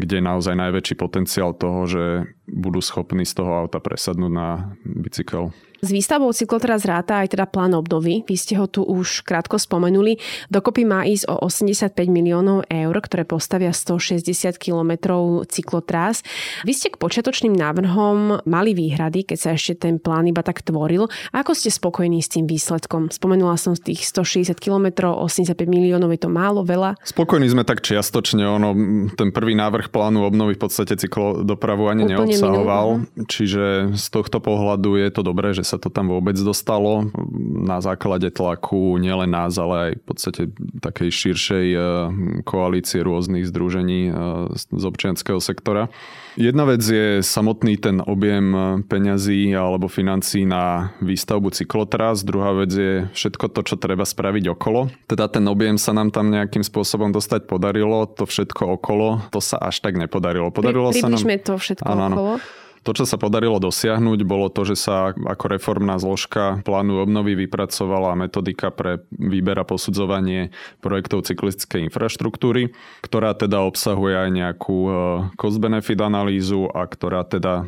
kde 0.00 0.22
je 0.22 0.24
naozaj 0.24 0.56
najväčší 0.56 0.96
potenciál 0.96 1.52
toho, 1.52 1.84
že 1.84 2.04
budú 2.48 2.80
schopní 2.80 3.28
z 3.28 3.44
toho 3.44 3.60
auta 3.60 3.76
presadnúť 3.76 4.32
na 4.32 4.72
bicykel. 4.88 5.52
S 5.84 5.88
výstavbou 5.92 6.32
cyklotra 6.32 6.80
zráta 6.80 7.20
aj 7.20 7.36
teda 7.36 7.44
plán 7.44 7.76
obnovy. 7.76 8.24
Vy 8.24 8.36
ste 8.36 8.54
ho 8.56 8.64
tu 8.64 8.80
už 8.80 9.20
krátko 9.26 9.60
spomenuli. 9.60 10.16
Dokopy 10.48 10.88
má 10.88 11.04
ísť 11.04 11.28
o 11.28 11.36
85 11.44 11.92
miliónov 12.08 12.64
eur, 12.70 12.94
ktoré 12.96 13.28
postavia 13.28 13.74
160 13.74 14.56
kilometrov 14.56 15.44
cyklotrás. 15.52 16.24
Vy 16.64 16.72
ste 16.72 16.88
k 16.88 16.96
počiatočným 16.96 17.52
návrhom 17.52 18.40
mali 18.48 18.72
výhrady, 18.72 19.28
keď 19.28 19.38
sa 19.38 19.50
ešte 19.52 19.88
ten 19.88 20.00
plán 20.00 20.30
iba 20.30 20.40
tak 20.40 20.64
tvoril. 20.64 21.12
Ako 21.36 21.52
ste 21.52 21.68
spokojní 21.68 22.24
s 22.24 22.32
tým 22.32 22.48
výsledkom? 22.48 23.12
Spomenula 23.12 23.60
som 23.60 23.76
z 23.76 23.92
tých 23.92 24.08
160 24.08 24.56
kilometrov, 24.56 25.20
85 25.20 25.52
miliónov, 25.68 26.08
je 26.14 26.20
to 26.24 26.30
málo, 26.32 26.64
veľa? 26.64 26.96
Spokojní 27.04 27.50
sme 27.52 27.68
tak 27.68 27.84
čiastočne. 27.84 28.46
Ono, 28.46 28.70
ten 29.12 29.34
prvý 29.34 29.52
návrh 29.58 29.92
plánu 29.92 30.24
obnovy 30.24 30.56
v 30.56 30.62
podstate 30.64 30.96
cyklodopravu 30.96 31.90
ani 31.90 32.08
Úplne 32.08 32.12
neobsahoval. 32.16 32.86
Minul. 33.02 33.28
Čiže 33.28 33.64
z 33.98 34.06
tohto 34.08 34.38
pohľadu 34.40 34.96
je 34.96 35.08
to 35.12 35.20
dobré, 35.26 35.52
že 35.52 35.65
sa 35.66 35.82
to 35.82 35.90
tam 35.90 36.06
vôbec 36.14 36.38
dostalo 36.38 37.10
na 37.66 37.82
základe 37.82 38.30
tlaku 38.30 38.94
nielen 39.02 39.34
nás, 39.34 39.58
ale 39.58 39.74
aj 39.74 39.92
v 39.98 40.04
podstate 40.06 40.42
takej 40.78 41.10
širšej 41.10 41.66
eh, 41.74 41.82
koalície 42.46 43.02
rôznych 43.02 43.50
združení 43.50 44.08
eh, 44.08 44.14
z 44.54 44.82
občianského 44.86 45.42
sektora. 45.42 45.90
Jedna 46.36 46.68
vec 46.68 46.84
je 46.84 47.24
samotný 47.24 47.80
ten 47.80 47.98
objem 47.98 48.46
eh, 48.54 48.62
peňazí 48.86 49.50
alebo 49.50 49.90
financí 49.90 50.46
na 50.46 50.94
výstavbu 51.02 51.50
cyklotras, 51.50 52.22
druhá 52.22 52.54
vec 52.54 52.70
je 52.70 52.94
všetko 53.10 53.50
to, 53.50 53.60
čo 53.66 53.74
treba 53.74 54.06
spraviť 54.06 54.54
okolo. 54.54 54.94
Teda 55.10 55.26
ten 55.26 55.42
objem 55.50 55.74
sa 55.80 55.90
nám 55.90 56.14
tam 56.14 56.30
nejakým 56.30 56.62
spôsobom 56.62 57.10
dostať 57.10 57.50
podarilo, 57.50 58.06
to 58.06 58.28
všetko 58.28 58.78
okolo, 58.78 59.26
to 59.34 59.42
sa 59.42 59.58
až 59.58 59.82
tak 59.82 59.98
nepodarilo. 59.98 60.54
Podarilo 60.54 60.94
Pri, 60.94 61.02
sa 61.02 61.10
nám... 61.10 61.20
to 61.42 61.54
všetko 61.58 61.90
áno, 61.90 62.06
okolo. 62.14 62.32
Áno. 62.38 62.64
To, 62.86 62.94
čo 62.94 63.02
sa 63.02 63.18
podarilo 63.18 63.58
dosiahnuť, 63.58 64.22
bolo 64.22 64.46
to, 64.46 64.62
že 64.62 64.78
sa 64.78 65.10
ako 65.10 65.58
reformná 65.58 65.98
zložka 65.98 66.62
plánu 66.62 67.02
obnovy 67.02 67.34
vypracovala 67.34 68.14
metodika 68.14 68.70
pre 68.70 69.02
výber 69.10 69.58
a 69.58 69.66
posudzovanie 69.66 70.54
projektov 70.78 71.26
cyklistickej 71.26 71.90
infraštruktúry, 71.90 72.70
ktorá 73.02 73.34
teda 73.34 73.66
obsahuje 73.66 74.14
aj 74.14 74.30
nejakú 74.30 74.78
e, 74.86 74.92
cost-benefit 75.34 75.98
analýzu 75.98 76.70
a 76.70 76.86
ktorá 76.86 77.26
teda 77.26 77.66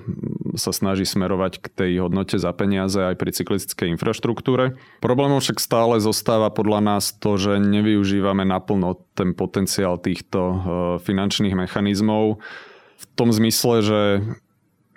sa 0.55 0.71
snaží 0.71 1.03
smerovať 1.03 1.53
k 1.59 1.67
tej 1.67 1.93
hodnote 2.07 2.39
za 2.39 2.55
peniaze 2.55 3.03
aj 3.03 3.19
pri 3.19 3.35
cyklistickej 3.35 3.99
infraštruktúre. 3.99 4.79
Problémom 5.03 5.43
však 5.43 5.59
stále 5.59 5.99
zostáva 5.99 6.47
podľa 6.55 6.95
nás 6.95 7.11
to, 7.11 7.35
že 7.35 7.59
nevyužívame 7.59 8.47
naplno 8.47 9.03
ten 9.19 9.35
potenciál 9.35 9.99
týchto 9.99 10.39
e, 10.39 10.57
finančných 11.03 11.59
mechanizmov 11.59 12.39
v 12.99 13.05
tom 13.19 13.35
zmysle, 13.35 13.83
že 13.83 14.01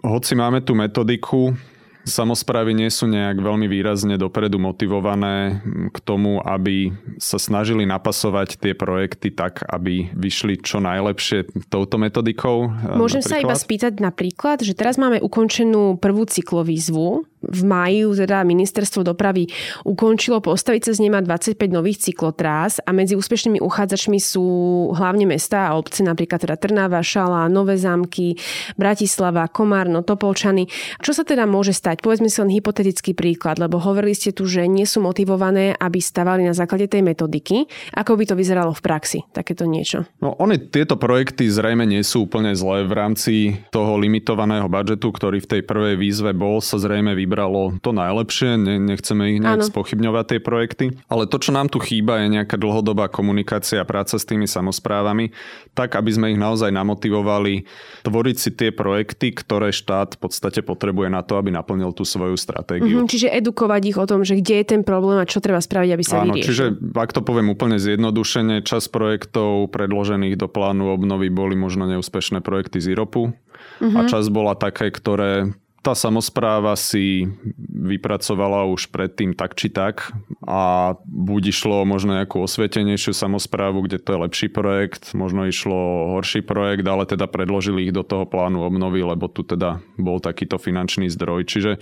hoci 0.01 0.33
máme 0.37 0.61
tú 0.65 0.73
metodiku, 0.77 1.53
Samozprávy 2.01 2.73
nie 2.73 2.89
sú 2.89 3.05
nejak 3.05 3.37
veľmi 3.37 3.69
výrazne 3.69 4.17
dopredu 4.17 4.57
motivované 4.57 5.61
k 5.93 5.97
tomu, 6.01 6.41
aby 6.41 6.89
sa 7.21 7.37
snažili 7.37 7.85
napasovať 7.85 8.57
tie 8.57 8.73
projekty 8.73 9.29
tak, 9.29 9.61
aby 9.69 10.09
vyšli 10.17 10.57
čo 10.65 10.81
najlepšie 10.81 11.69
touto 11.69 12.01
metodikou. 12.01 12.73
Môžem 12.97 13.21
napríklad? 13.21 13.29
sa 13.29 13.43
iba 13.45 13.55
spýtať 13.55 13.93
napríklad, 14.01 14.57
že 14.65 14.73
teraz 14.73 14.97
máme 14.97 15.21
ukončenú 15.21 16.01
prvú 16.01 16.25
cyklovýzvu 16.25 17.29
v 17.41 17.61
máji 17.65 18.05
teda 18.13 18.45
ministerstvo 18.45 19.01
dopravy 19.01 19.49
ukončilo 19.83 20.39
postaviť 20.39 20.81
cez 20.93 20.97
nema 21.01 21.21
25 21.25 21.57
nových 21.73 22.09
cyklotrás 22.09 22.79
a 22.81 22.93
medzi 22.93 23.17
úspešnými 23.17 23.59
uchádzačmi 23.59 24.17
sú 24.21 24.45
hlavne 24.93 25.25
mesta 25.25 25.69
a 25.69 25.75
obce, 25.75 26.05
napríklad 26.05 26.41
teda 26.45 26.55
Trnava, 26.57 27.01
Šala, 27.01 27.49
Nové 27.49 27.77
zámky, 27.81 28.37
Bratislava, 28.77 29.49
Komárno, 29.49 30.05
Topolčany. 30.05 30.69
Čo 31.01 31.17
sa 31.17 31.23
teda 31.25 31.49
môže 31.49 31.73
stať? 31.73 32.05
Povedzme 32.05 32.29
si 32.29 32.37
len 32.41 32.53
hypotetický 32.53 33.17
príklad, 33.17 33.57
lebo 33.57 33.81
hovorili 33.81 34.13
ste 34.13 34.31
tu, 34.31 34.45
že 34.45 34.69
nie 34.69 34.85
sú 34.85 35.01
motivované, 35.01 35.73
aby 35.77 35.97
stavali 35.97 36.45
na 36.45 36.53
základe 36.53 36.85
tej 36.87 37.01
metodiky. 37.01 37.65
Ako 37.97 38.15
by 38.17 38.29
to 38.29 38.35
vyzeralo 38.37 38.71
v 38.73 38.81
praxi, 38.85 39.19
takéto 39.33 39.65
niečo? 39.65 40.05
No, 40.21 40.37
oni, 40.37 40.61
tieto 40.61 40.95
projekty 40.95 41.49
zrejme 41.49 41.83
nie 41.89 42.05
sú 42.05 42.29
úplne 42.29 42.53
zlé. 42.53 42.85
V 42.85 42.93
rámci 42.93 43.33
toho 43.73 43.97
limitovaného 43.97 44.69
budžetu, 44.69 45.09
ktorý 45.09 45.41
v 45.41 45.49
tej 45.57 45.61
prvej 45.65 45.95
výzve 45.97 46.31
bol, 46.31 46.61
sa 46.61 46.77
zrejme 46.77 47.13
vybrali 47.17 47.30
vybralo 47.31 47.79
to 47.79 47.95
najlepšie, 47.95 48.59
ne, 48.59 48.75
nechceme 48.75 49.31
ich 49.31 49.39
nejak 49.39 49.63
ano. 49.63 49.71
spochybňovať 49.71 50.25
tie 50.27 50.39
projekty, 50.43 50.85
ale 51.07 51.23
to, 51.31 51.39
čo 51.39 51.55
nám 51.55 51.71
tu 51.71 51.79
chýba, 51.79 52.19
je 52.19 52.35
nejaká 52.35 52.59
dlhodobá 52.59 53.07
komunikácia 53.07 53.79
a 53.79 53.87
práca 53.87 54.19
s 54.19 54.27
tými 54.27 54.51
samozprávami, 54.51 55.31
tak 55.71 55.95
aby 55.95 56.11
sme 56.11 56.35
ich 56.35 56.39
naozaj 56.41 56.75
namotivovali 56.75 57.63
tvoriť 58.03 58.35
si 58.35 58.51
tie 58.51 58.75
projekty, 58.75 59.31
ktoré 59.31 59.71
štát 59.71 60.19
v 60.19 60.27
podstate 60.27 60.59
potrebuje 60.59 61.07
na 61.07 61.23
to, 61.23 61.39
aby 61.39 61.55
naplnil 61.55 61.95
tú 61.95 62.03
svoju 62.03 62.35
stratégiu. 62.35 62.99
Mm-hmm, 62.99 63.07
čiže 63.07 63.31
edukovať 63.31 63.81
ich 63.87 63.95
o 63.95 64.03
tom, 64.03 64.27
že 64.27 64.35
kde 64.35 64.59
je 64.59 64.65
ten 64.75 64.81
problém 64.83 65.23
a 65.23 65.25
čo 65.25 65.39
treba 65.39 65.63
spraviť, 65.63 65.89
aby 65.95 66.03
sa 66.03 66.19
Áno, 66.19 66.35
vyriešil. 66.35 66.51
Čiže 66.51 66.65
ak 66.99 67.15
to 67.15 67.23
poviem 67.23 67.47
úplne 67.47 67.79
zjednodušene, 67.79 68.67
čas 68.67 68.91
projektov 68.91 69.71
predložených 69.71 70.35
do 70.35 70.51
plánu 70.51 70.91
obnovy 70.91 71.31
boli 71.31 71.55
možno 71.55 71.87
neúspešné 71.87 72.43
projekty 72.43 72.83
z 72.83 72.91
IROPu 72.91 73.31
mm-hmm. 73.31 73.95
a 73.95 74.01
mhm. 74.03 74.09
čas 74.11 74.27
bola 74.27 74.59
také, 74.59 74.91
ktoré 74.91 75.55
tá 75.81 75.97
samozpráva 75.97 76.77
si 76.77 77.25
vypracovala 77.73 78.69
už 78.69 78.93
predtým 78.93 79.33
tak 79.33 79.57
či 79.57 79.73
tak 79.73 80.13
a 80.45 80.93
buď 81.09 81.49
išlo 81.49 81.81
možno 81.89 82.13
nejakú 82.13 82.37
osvietenejšiu 82.45 83.17
samozprávu, 83.17 83.89
kde 83.89 83.97
to 83.97 84.13
je 84.13 84.23
lepší 84.29 84.47
projekt, 84.53 85.17
možno 85.17 85.49
išlo 85.49 86.13
horší 86.17 86.45
projekt, 86.45 86.85
ale 86.85 87.09
teda 87.09 87.25
predložili 87.25 87.89
ich 87.89 87.93
do 87.97 88.05
toho 88.05 88.29
plánu 88.29 88.61
obnovy, 88.61 89.01
lebo 89.01 89.25
tu 89.25 89.41
teda 89.41 89.81
bol 89.97 90.21
takýto 90.21 90.61
finančný 90.61 91.09
zdroj. 91.09 91.49
Čiže 91.49 91.81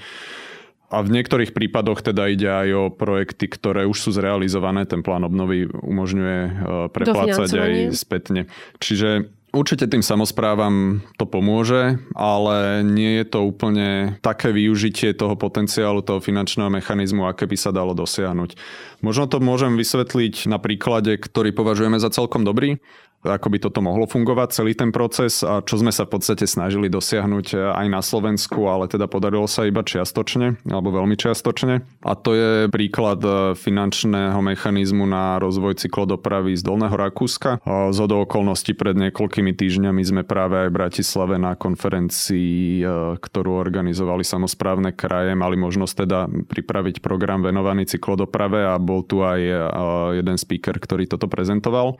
a 0.90 1.06
v 1.06 1.14
niektorých 1.14 1.54
prípadoch 1.54 2.02
teda 2.02 2.34
ide 2.34 2.50
aj 2.50 2.70
o 2.74 2.84
projekty, 2.90 3.46
ktoré 3.46 3.86
už 3.86 3.94
sú 3.94 4.10
zrealizované. 4.10 4.90
Ten 4.90 5.06
plán 5.06 5.22
obnovy 5.22 5.70
umožňuje 5.70 6.40
e, 6.42 6.52
preplácať 6.90 7.50
aj 7.54 7.74
spätne. 7.94 8.50
Čiže 8.82 9.30
Určite 9.50 9.90
tým 9.90 10.06
samozprávam 10.06 11.02
to 11.18 11.26
pomôže, 11.26 11.98
ale 12.14 12.86
nie 12.86 13.18
je 13.18 13.26
to 13.26 13.50
úplne 13.50 14.22
také 14.22 14.54
využitie 14.54 15.18
toho 15.18 15.34
potenciálu, 15.34 16.06
toho 16.06 16.22
finančného 16.22 16.70
mechanizmu, 16.70 17.26
aké 17.26 17.50
by 17.50 17.58
sa 17.58 17.74
dalo 17.74 17.98
dosiahnuť. 17.98 18.54
Možno 19.02 19.26
to 19.26 19.42
môžem 19.42 19.74
vysvetliť 19.74 20.46
na 20.46 20.62
príklade, 20.62 21.18
ktorý 21.18 21.50
považujeme 21.50 21.98
za 21.98 22.14
celkom 22.14 22.46
dobrý 22.46 22.78
ako 23.20 23.48
by 23.52 23.58
toto 23.60 23.84
mohlo 23.84 24.08
fungovať, 24.08 24.64
celý 24.64 24.72
ten 24.72 24.96
proces 24.96 25.44
a 25.44 25.60
čo 25.60 25.76
sme 25.76 25.92
sa 25.92 26.08
v 26.08 26.16
podstate 26.16 26.48
snažili 26.48 26.88
dosiahnuť 26.88 27.48
eh, 27.52 27.60
aj 27.60 27.88
na 27.92 28.00
Slovensku, 28.00 28.72
ale 28.72 28.88
teda 28.88 29.12
podarilo 29.12 29.44
sa 29.44 29.68
iba 29.68 29.84
čiastočne, 29.84 30.64
alebo 30.64 30.96
veľmi 30.96 31.20
čiastočne. 31.20 31.84
A 32.00 32.12
to 32.16 32.32
je 32.32 32.52
príklad 32.72 33.20
eh, 33.20 33.36
finančného 33.60 34.40
mechanizmu 34.40 35.04
na 35.04 35.36
rozvoj 35.44 35.76
cyklodopravy 35.84 36.56
z 36.56 36.64
Dolného 36.64 36.96
Rakúska. 36.96 37.60
Z 37.68 38.00
okolností 38.10 38.74
pred 38.74 38.96
niekoľkými 38.96 39.52
týždňami 39.52 40.02
sme 40.02 40.22
práve 40.24 40.66
aj 40.66 40.68
v 40.72 40.78
Bratislave 40.80 41.36
na 41.36 41.60
konferencii, 41.60 42.84
eh, 42.84 43.20
ktorú 43.20 43.60
organizovali 43.60 44.24
samozprávne 44.24 44.96
kraje, 44.96 45.36
mali 45.36 45.60
možnosť 45.60 45.94
teda 46.08 46.20
pripraviť 46.48 47.04
program 47.04 47.44
venovaný 47.44 47.84
cyklodoprave 47.84 48.64
a 48.64 48.80
bol 48.80 49.04
tu 49.04 49.22
aj 49.22 49.40
jeden 50.16 50.38
speaker, 50.40 50.76
ktorý 50.80 51.10
toto 51.10 51.28
prezentoval. 51.28 52.00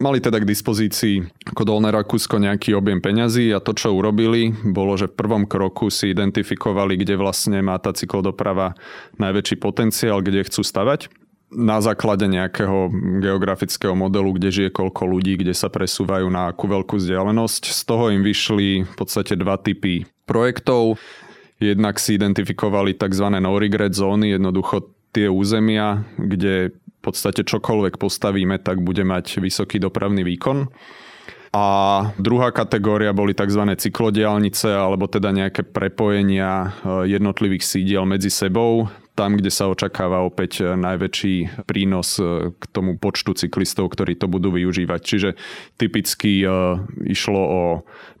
Mali 0.00 0.16
teda 0.16 0.40
k 0.40 0.48
dispozícii 0.48 1.44
ako 1.44 1.62
Dolné 1.68 1.92
Rakúsko 1.92 2.40
nejaký 2.40 2.72
objem 2.72 3.04
peňazí 3.04 3.52
a 3.52 3.60
to, 3.60 3.76
čo 3.76 3.92
urobili, 3.92 4.48
bolo, 4.64 4.96
že 4.96 5.12
v 5.12 5.18
prvom 5.20 5.44
kroku 5.44 5.92
si 5.92 6.08
identifikovali, 6.08 6.96
kde 6.96 7.20
vlastne 7.20 7.60
má 7.60 7.76
tá 7.76 7.92
cyklodoprava 7.92 8.72
najväčší 9.20 9.60
potenciál, 9.60 10.24
kde 10.24 10.48
chcú 10.48 10.64
stavať 10.64 11.12
na 11.52 11.82
základe 11.82 12.24
nejakého 12.30 12.88
geografického 13.20 13.92
modelu, 13.92 14.30
kde 14.38 14.48
žije 14.48 14.70
koľko 14.72 15.02
ľudí, 15.04 15.36
kde 15.36 15.52
sa 15.52 15.68
presúvajú 15.68 16.30
na 16.30 16.48
akú 16.48 16.70
veľkú 16.70 16.96
vzdialenosť. 16.96 17.62
Z 17.68 17.80
toho 17.84 18.08
im 18.14 18.22
vyšli 18.22 18.86
v 18.86 18.94
podstate 18.94 19.34
dva 19.36 19.58
typy 19.58 20.06
projektov. 20.24 20.96
Jednak 21.60 22.00
si 22.00 22.16
identifikovali 22.16 22.96
tzv. 22.96 23.26
no 23.36 23.58
regret 23.60 23.92
zóny, 23.92 24.32
jednoducho 24.38 24.94
tie 25.12 25.26
územia, 25.26 26.06
kde 26.16 26.72
v 27.00 27.08
podstate 27.08 27.48
čokoľvek 27.48 27.96
postavíme, 27.96 28.60
tak 28.60 28.84
bude 28.84 29.00
mať 29.08 29.40
vysoký 29.40 29.80
dopravný 29.80 30.20
výkon. 30.20 30.68
A 31.50 31.64
druhá 32.14 32.54
kategória 32.54 33.10
boli 33.10 33.34
tzv. 33.34 33.66
cyklodiálnice, 33.74 34.70
alebo 34.70 35.10
teda 35.10 35.34
nejaké 35.34 35.66
prepojenia 35.66 36.70
eh, 36.70 37.18
jednotlivých 37.18 37.66
sídiel 37.66 38.06
medzi 38.06 38.30
sebou, 38.30 38.86
tam, 39.18 39.34
kde 39.34 39.50
sa 39.50 39.66
očakáva 39.66 40.22
opäť 40.22 40.62
eh, 40.62 40.78
najväčší 40.78 41.66
prínos 41.66 42.22
eh, 42.22 42.54
k 42.54 42.64
tomu 42.70 43.02
počtu 43.02 43.34
cyklistov, 43.34 43.90
ktorí 43.90 44.14
to 44.14 44.30
budú 44.30 44.54
využívať. 44.54 45.00
Čiže 45.02 45.30
typicky 45.74 46.46
išlo 47.02 47.42
o 47.42 47.62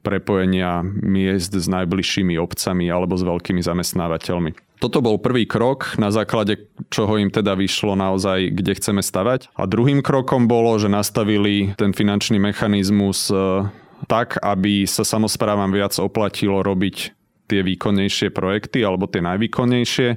prepojenia 0.02 0.82
miest 0.82 1.54
s 1.54 1.70
najbližšími 1.70 2.34
obcami 2.34 2.90
alebo 2.90 3.14
s 3.14 3.22
veľkými 3.22 3.62
zamestnávateľmi. 3.62 4.69
Toto 4.80 5.04
bol 5.04 5.20
prvý 5.20 5.44
krok, 5.44 6.00
na 6.00 6.08
základe 6.08 6.56
čoho 6.88 7.20
im 7.20 7.28
teda 7.28 7.52
vyšlo 7.52 7.92
naozaj, 8.00 8.48
kde 8.48 8.72
chceme 8.80 9.04
stavať. 9.04 9.52
A 9.52 9.68
druhým 9.68 10.00
krokom 10.00 10.48
bolo, 10.48 10.72
že 10.80 10.88
nastavili 10.88 11.76
ten 11.76 11.92
finančný 11.92 12.40
mechanizmus 12.40 13.28
e, 13.28 13.68
tak, 14.08 14.40
aby 14.40 14.88
sa 14.88 15.04
samozprávam 15.04 15.68
viac 15.68 15.92
oplatilo 16.00 16.64
robiť 16.64 17.19
tie 17.50 17.66
výkonnejšie 17.66 18.30
projekty 18.30 18.86
alebo 18.86 19.10
tie 19.10 19.18
najvýkonnejšie, 19.18 20.08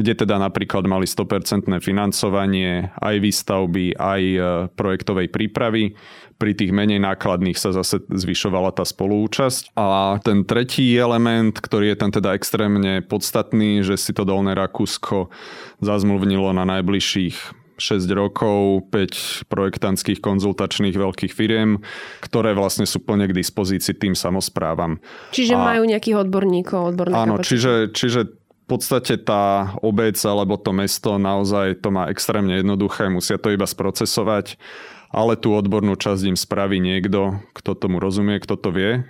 kde 0.00 0.12
teda 0.16 0.40
napríklad 0.40 0.88
mali 0.88 1.04
100% 1.04 1.68
financovanie 1.84 2.88
aj 2.96 3.16
výstavby, 3.20 4.00
aj 4.00 4.22
e, 4.24 4.38
projektovej 4.72 5.28
prípravy 5.28 5.92
pri 6.40 6.56
tých 6.56 6.72
menej 6.72 7.04
nákladných 7.04 7.60
sa 7.60 7.76
zase 7.76 8.00
zvyšovala 8.08 8.72
tá 8.72 8.88
spolúčasť. 8.88 9.76
A 9.76 10.16
ten 10.24 10.48
tretí 10.48 10.96
element, 10.96 11.52
ktorý 11.52 11.92
je 11.92 11.96
ten 12.00 12.10
teda 12.16 12.32
extrémne 12.32 13.04
podstatný, 13.04 13.84
že 13.84 14.00
si 14.00 14.16
to 14.16 14.24
Dolné 14.24 14.56
Rakúsko 14.56 15.28
zazmluvnilo 15.84 16.56
na 16.56 16.64
najbližších 16.64 17.59
6 17.80 18.06
rokov, 18.12 18.86
5 18.92 19.48
projektantských 19.48 20.20
konzultačných 20.20 20.94
veľkých 20.94 21.32
firiem, 21.32 21.80
ktoré 22.20 22.52
vlastne 22.52 22.84
sú 22.84 23.00
plne 23.00 23.26
k 23.26 23.34
dispozícii 23.34 23.96
tým 23.96 24.12
samozprávam. 24.12 25.00
Čiže 25.32 25.56
a, 25.56 25.64
majú 25.64 25.82
nejakých 25.88 26.28
odborníkov, 26.28 26.94
odborné 26.94 27.16
Áno, 27.16 27.40
čiže, 27.40 27.90
čiže 27.96 28.30
v 28.30 28.64
podstate 28.68 29.18
tá 29.18 29.74
obec 29.82 30.14
alebo 30.22 30.54
to 30.54 30.70
mesto 30.70 31.18
naozaj 31.18 31.82
to 31.82 31.90
má 31.90 32.06
extrémne 32.06 32.60
jednoduché, 32.60 33.10
musia 33.10 33.34
to 33.40 33.50
iba 33.50 33.66
sprocesovať 33.66 34.60
ale 35.10 35.34
tú 35.34 35.50
odbornú 35.58 35.98
časť 35.98 36.22
im 36.30 36.38
spraví 36.38 36.78
niekto, 36.78 37.42
kto 37.50 37.74
tomu 37.74 37.98
rozumie, 37.98 38.38
kto 38.38 38.54
to 38.54 38.70
vie. 38.70 39.02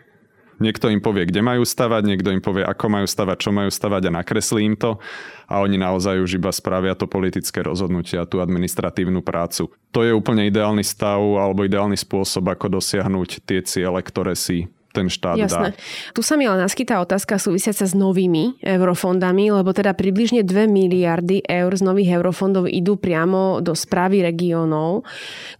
Niekto 0.60 0.92
im 0.92 1.00
povie, 1.00 1.24
kde 1.24 1.40
majú 1.40 1.64
stavať, 1.64 2.04
niekto 2.04 2.28
im 2.36 2.44
povie, 2.44 2.60
ako 2.60 2.92
majú 2.92 3.06
stavať, 3.08 3.36
čo 3.40 3.50
majú 3.50 3.72
stavať 3.72 4.12
a 4.12 4.14
nakreslí 4.20 4.60
im 4.68 4.76
to 4.76 5.00
a 5.48 5.64
oni 5.64 5.80
naozaj 5.80 6.20
už 6.20 6.36
iba 6.36 6.52
spravia 6.52 6.92
to 6.92 7.08
politické 7.08 7.64
rozhodnutie 7.64 8.20
a 8.20 8.28
tú 8.28 8.44
administratívnu 8.44 9.24
prácu. 9.24 9.72
To 9.96 10.04
je 10.04 10.12
úplne 10.12 10.46
ideálny 10.52 10.84
stav 10.84 11.18
alebo 11.18 11.64
ideálny 11.64 11.96
spôsob, 11.96 12.44
ako 12.52 12.76
dosiahnuť 12.76 13.40
tie 13.48 13.64
ciele, 13.64 14.04
ktoré 14.04 14.36
si 14.36 14.68
ten 14.90 15.06
štát 15.06 15.38
Jasné. 15.38 15.70
dá. 15.70 15.78
Tu 16.12 16.20
sa 16.26 16.34
mi 16.34 16.50
ale 16.50 16.66
naskytá 16.66 16.98
otázka 16.98 17.38
súvisiaca 17.38 17.86
s 17.86 17.94
novými 17.94 18.58
eurofondami, 18.62 19.54
lebo 19.54 19.70
teda 19.70 19.94
približne 19.94 20.42
2 20.42 20.66
miliardy 20.66 21.46
eur 21.46 21.70
z 21.70 21.82
nových 21.86 22.18
eurofondov 22.18 22.66
idú 22.66 22.98
priamo 22.98 23.62
do 23.62 23.78
správy 23.78 24.26
regiónov, 24.26 25.06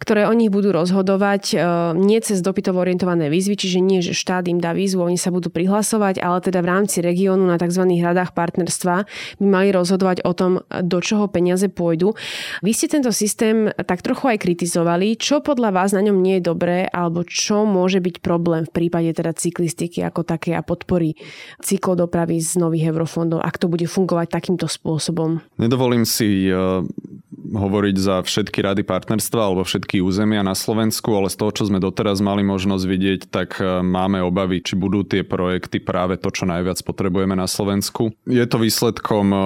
ktoré 0.03 0.27
o 0.27 0.35
nich 0.35 0.51
budú 0.51 0.75
rozhodovať 0.75 1.55
e, 1.55 1.57
nie 1.95 2.19
cez 2.19 2.43
dopytovo 2.43 2.83
orientované 2.83 3.31
výzvy, 3.31 3.55
čiže 3.55 3.79
nie, 3.79 4.03
že 4.03 4.19
štát 4.19 4.51
im 4.51 4.59
dá 4.59 4.75
výzvu, 4.75 5.07
oni 5.07 5.17
sa 5.17 5.31
budú 5.31 5.49
prihlasovať, 5.49 6.19
ale 6.19 6.43
teda 6.43 6.59
v 6.61 6.71
rámci 6.71 6.99
regiónu 6.99 7.47
na 7.47 7.55
tzv. 7.55 7.87
radách 7.87 8.35
partnerstva 8.35 9.07
by 9.39 9.47
mali 9.47 9.71
rozhodovať 9.71 10.27
o 10.27 10.33
tom, 10.35 10.53
do 10.67 10.99
čoho 10.99 11.31
peniaze 11.31 11.71
pôjdu. 11.71 12.19
Vy 12.67 12.73
ste 12.75 12.91
tento 12.91 13.15
systém 13.15 13.71
tak 13.87 14.03
trochu 14.03 14.35
aj 14.35 14.43
kritizovali. 14.43 15.15
Čo 15.15 15.45
podľa 15.45 15.71
vás 15.71 15.95
na 15.95 16.03
ňom 16.03 16.19
nie 16.19 16.43
je 16.43 16.49
dobré, 16.51 16.91
alebo 16.91 17.23
čo 17.23 17.63
môže 17.63 18.03
byť 18.03 18.19
problém 18.25 18.67
v 18.67 18.73
prípade 18.75 19.20
teda 19.21 19.37
cyklistiky 19.37 20.01
ako 20.01 20.25
také 20.25 20.57
a 20.57 20.65
podpory 20.65 21.13
cyklodopravy 21.61 22.41
z 22.41 22.57
nových 22.57 22.89
eurofondov, 22.97 23.45
ak 23.45 23.61
to 23.61 23.69
bude 23.69 23.85
fungovať 23.85 24.33
takýmto 24.33 24.65
spôsobom? 24.65 25.45
Nedovolím 25.61 26.09
si 26.09 26.49
eh, 26.49 26.57
hovoriť 27.53 27.97
za 28.01 28.17
všetky 28.25 28.65
rady 28.65 28.83
partnerstva 28.89 29.41
alebo 29.53 29.63
všetky 29.69 30.01
územia 30.01 30.41
na 30.41 30.57
Slovensku, 30.57 31.13
ale 31.13 31.29
z 31.29 31.37
toho, 31.37 31.53
čo 31.53 31.69
sme 31.69 31.83
doteraz 31.83 32.25
mali 32.25 32.41
možnosť 32.41 32.85
vidieť, 32.89 33.21
tak 33.29 33.61
eh, 33.61 33.85
máme 33.85 34.25
obavy, 34.25 34.65
či 34.65 34.81
budú 34.81 35.05
tie 35.05 35.21
projekty 35.21 35.85
práve 35.85 36.17
to, 36.17 36.33
čo 36.33 36.49
najviac 36.49 36.81
potrebujeme 36.81 37.37
na 37.37 37.45
Slovensku. 37.45 38.17
Je 38.25 38.45
to 38.49 38.57
výsledkom 38.57 39.27
eh, 39.31 39.41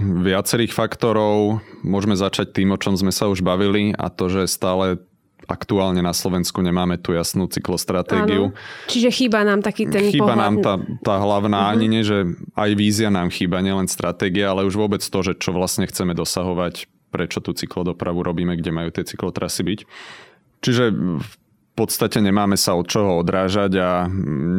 viacerých 0.00 0.72
faktorov. 0.72 1.60
Môžeme 1.84 2.16
začať 2.16 2.56
tým, 2.56 2.72
o 2.72 2.80
čom 2.80 2.96
sme 2.96 3.12
sa 3.12 3.28
už 3.28 3.44
bavili 3.44 3.92
a 3.96 4.08
to, 4.08 4.32
že 4.32 4.48
stále 4.48 5.00
aktuálne 5.46 6.04
na 6.04 6.12
Slovensku 6.12 6.60
nemáme 6.60 7.00
tú 7.00 7.16
jasnú 7.16 7.48
cyklostratégiu. 7.48 8.52
Áno. 8.52 8.56
Čiže 8.90 9.08
chýba 9.14 9.46
nám 9.46 9.64
taký 9.64 9.88
ten 9.88 10.10
Chýba 10.10 10.34
pohľad... 10.34 10.42
nám 10.42 10.54
tá, 10.60 10.74
tá 11.00 11.14
hlavná, 11.20 11.68
uh-huh. 11.68 11.72
ani 11.76 11.86
nie, 11.88 12.02
že 12.04 12.26
aj 12.58 12.70
vízia 12.76 13.08
nám 13.08 13.32
chýba, 13.32 13.64
nielen 13.64 13.88
stratégia, 13.88 14.52
ale 14.52 14.66
už 14.68 14.76
vôbec 14.76 15.00
to, 15.00 15.18
že 15.24 15.38
čo 15.38 15.56
vlastne 15.56 15.88
chceme 15.88 16.12
dosahovať, 16.12 16.90
prečo 17.10 17.42
tú 17.42 17.56
cyklodopravu 17.56 18.22
robíme, 18.22 18.54
kde 18.58 18.70
majú 18.70 18.90
tie 18.94 19.02
cyklotrasy 19.02 19.62
byť. 19.66 19.80
Čiže 20.60 20.84
v 21.18 21.34
podstate 21.72 22.20
nemáme 22.20 22.60
sa 22.60 22.76
od 22.76 22.84
čoho 22.84 23.16
odrážať 23.24 23.72
a 23.80 24.04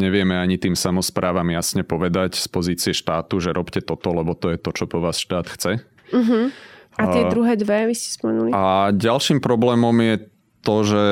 nevieme 0.02 0.34
ani 0.34 0.58
tým 0.58 0.74
samozprávam 0.74 1.46
jasne 1.54 1.86
povedať 1.86 2.39
z 2.39 2.48
pozície 2.50 2.91
štátu, 2.98 3.38
že 3.38 3.54
robte 3.54 3.80
toto, 3.86 4.10
lebo 4.10 4.34
to 4.34 4.50
je 4.50 4.58
to, 4.58 4.74
čo 4.74 4.89
po 4.89 4.98
vás 4.98 5.22
štát 5.22 5.46
chce. 5.46 5.86
Uh-huh. 6.10 6.50
A 7.00 7.08
tie 7.08 7.24
druhé 7.32 7.56
dve, 7.56 7.88
vy 7.88 7.96
ste 7.96 8.20
spomenuli? 8.20 8.52
A 8.52 8.91
ďalším 8.91 9.39
problémom 9.39 9.96
je 10.02 10.28
to, 10.62 10.76
že 10.86 11.04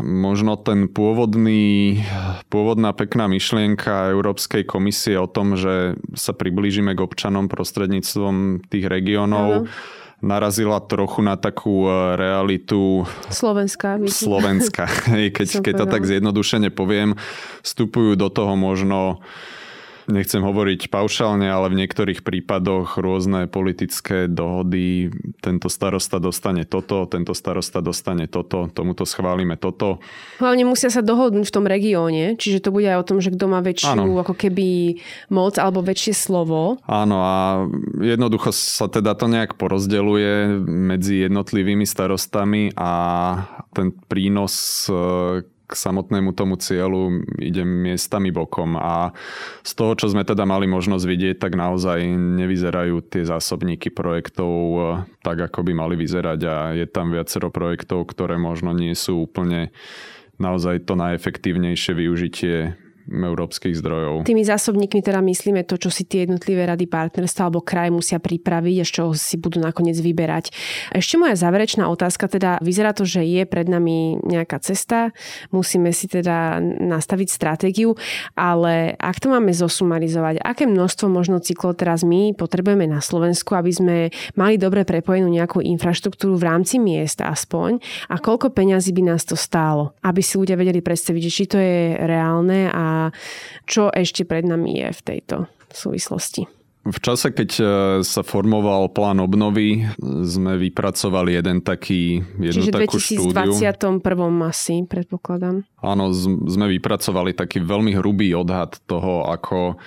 možno 0.00 0.56
ten 0.56 0.88
pôvodný, 0.88 2.00
pôvodná 2.48 2.96
pekná 2.96 3.28
myšlienka 3.28 4.16
Európskej 4.16 4.64
komisie 4.64 5.20
o 5.20 5.28
tom, 5.28 5.60
že 5.60 6.00
sa 6.16 6.32
priblížime 6.32 6.96
k 6.96 7.04
občanom 7.04 7.52
prostredníctvom 7.52 8.64
tých 8.72 8.88
regiónov, 8.88 9.68
narazila 10.24 10.80
trochu 10.80 11.20
na 11.20 11.36
takú 11.36 11.84
e, 11.84 12.16
realitu 12.16 13.04
Slovenska. 13.28 14.00
Slovenska. 14.08 14.88
Keď, 15.36 15.60
keď 15.60 15.74
to 15.84 15.86
tak 15.86 16.08
zjednodušene 16.08 16.72
poviem, 16.72 17.20
vstupujú 17.60 18.16
do 18.16 18.32
toho 18.32 18.56
možno 18.56 19.20
nechcem 20.08 20.42
hovoriť 20.44 20.92
paušálne, 20.92 21.48
ale 21.48 21.72
v 21.72 21.78
niektorých 21.84 22.20
prípadoch 22.20 23.00
rôzne 23.00 23.48
politické 23.48 24.28
dohody, 24.28 25.08
tento 25.40 25.68
starosta 25.72 26.20
dostane 26.20 26.68
toto, 26.68 27.08
tento 27.08 27.32
starosta 27.32 27.80
dostane 27.80 28.28
toto, 28.28 28.68
tomuto 28.72 29.08
schválime 29.08 29.56
toto. 29.56 30.00
Hlavne 30.40 30.68
musia 30.68 30.92
sa 30.92 31.00
dohodnúť 31.00 31.48
v 31.48 31.54
tom 31.54 31.66
regióne, 31.68 32.36
čiže 32.36 32.64
to 32.64 32.74
bude 32.74 32.88
aj 32.88 33.00
o 33.00 33.08
tom, 33.08 33.18
že 33.24 33.32
kto 33.32 33.44
má 33.48 33.64
väčšiu 33.64 34.00
ano. 34.04 34.20
ako 34.20 34.34
keby 34.36 35.00
moc 35.32 35.56
alebo 35.56 35.80
väčšie 35.80 36.14
slovo. 36.16 36.80
Áno 36.84 37.18
a 37.24 37.64
jednoducho 38.00 38.52
sa 38.52 38.90
teda 38.90 39.16
to 39.16 39.30
nejak 39.30 39.56
porozdeluje 39.56 40.60
medzi 40.64 41.24
jednotlivými 41.24 41.88
starostami 41.88 42.76
a 42.76 42.92
ten 43.72 43.90
prínos 44.08 44.86
k 45.40 45.53
samotnému 45.74 46.34
tomu 46.34 46.58
cieľu 46.58 47.22
ide 47.38 47.62
miestami 47.62 48.30
bokom. 48.30 48.78
A 48.78 49.14
z 49.66 49.72
toho, 49.74 49.92
čo 49.98 50.10
sme 50.10 50.22
teda 50.26 50.46
mali 50.46 50.70
možnosť 50.70 51.04
vidieť, 51.04 51.36
tak 51.38 51.58
naozaj 51.58 52.02
nevyzerajú 52.14 53.02
tie 53.06 53.26
zásobníky 53.26 53.90
projektov 53.90 54.54
eh, 54.54 54.84
tak, 55.22 55.50
ako 55.50 55.66
by 55.66 55.72
mali 55.74 55.94
vyzerať. 55.98 56.40
A 56.46 56.56
je 56.78 56.86
tam 56.86 57.10
viacero 57.10 57.50
projektov, 57.50 58.06
ktoré 58.10 58.38
možno 58.38 58.70
nie 58.70 58.94
sú 58.94 59.26
úplne 59.26 59.74
naozaj 60.38 60.86
to 60.86 60.98
najefektívnejšie 60.98 61.92
využitie 61.94 62.56
európskych 63.08 63.76
zdrojov. 63.76 64.24
Tými 64.24 64.44
zásobníkmi 64.48 65.04
teda 65.04 65.20
myslíme 65.20 65.68
to, 65.68 65.76
čo 65.76 65.92
si 65.92 66.08
tie 66.08 66.24
jednotlivé 66.24 66.64
rady 66.64 66.88
partnerstva 66.88 67.52
alebo 67.52 67.60
kraj 67.60 67.92
musia 67.92 68.16
pripraviť 68.16 68.76
a 68.80 68.84
z 68.88 68.90
čoho 68.90 69.10
si 69.12 69.36
budú 69.36 69.60
nakoniec 69.60 70.00
vyberať. 70.00 70.48
Ešte 70.88 71.20
moja 71.20 71.36
záverečná 71.36 71.84
otázka, 71.92 72.32
teda 72.32 72.56
vyzerá 72.64 72.96
to, 72.96 73.04
že 73.04 73.20
je 73.20 73.44
pred 73.44 73.68
nami 73.68 74.16
nejaká 74.24 74.56
cesta, 74.64 75.12
musíme 75.52 75.92
si 75.92 76.08
teda 76.08 76.64
nastaviť 76.64 77.28
stratégiu, 77.28 77.92
ale 78.32 78.96
ak 78.96 79.20
to 79.20 79.28
máme 79.28 79.52
zosumarizovať, 79.52 80.40
aké 80.40 80.64
množstvo 80.64 81.12
možno 81.12 81.44
cyklov 81.44 81.76
teraz 81.76 82.00
my 82.08 82.32
potrebujeme 82.32 82.88
na 82.88 83.04
Slovensku, 83.04 83.52
aby 83.52 83.72
sme 83.72 83.96
mali 84.32 84.56
dobre 84.56 84.88
prepojenú 84.88 85.28
nejakú 85.28 85.60
infraštruktúru 85.60 86.40
v 86.40 86.46
rámci 86.48 86.80
miesta 86.80 87.28
aspoň 87.28 87.84
a 88.08 88.16
koľko 88.16 88.48
peňazí 88.56 88.96
by 88.96 89.12
nás 89.12 89.28
to 89.28 89.36
stálo, 89.36 89.92
aby 90.00 90.24
si 90.24 90.40
ľudia 90.40 90.56
vedeli 90.56 90.80
predstaviť, 90.80 91.22
či 91.28 91.44
to 91.44 91.60
je 91.60 92.00
reálne 92.00 92.72
a 92.72 92.93
čo 93.64 93.92
ešte 93.92 94.26
pred 94.26 94.44
nami 94.44 94.80
je 94.82 94.88
v 94.92 95.00
tejto 95.02 95.36
súvislosti. 95.70 96.46
V 96.84 97.00
čase, 97.00 97.32
keď 97.32 97.50
e, 97.56 97.64
sa 98.04 98.20
formoval 98.20 98.92
plán 98.92 99.16
obnovy, 99.16 99.88
sme 100.04 100.60
vypracovali 100.60 101.40
jeden 101.40 101.64
taký, 101.64 102.20
jednu 102.36 102.68
Čiže 102.68 102.72
takú 102.76 103.00
štúdiu. 103.00 103.32
Čiže 103.32 103.80
v 103.80 104.04
2021 104.04 104.52
asi, 104.52 104.84
predpokladám. 104.84 105.64
Áno, 105.80 106.12
sme 106.44 106.66
vypracovali 106.76 107.32
taký 107.32 107.64
veľmi 107.64 107.96
hrubý 107.96 108.36
odhad 108.36 108.76
toho, 108.84 109.24
ako 109.32 109.80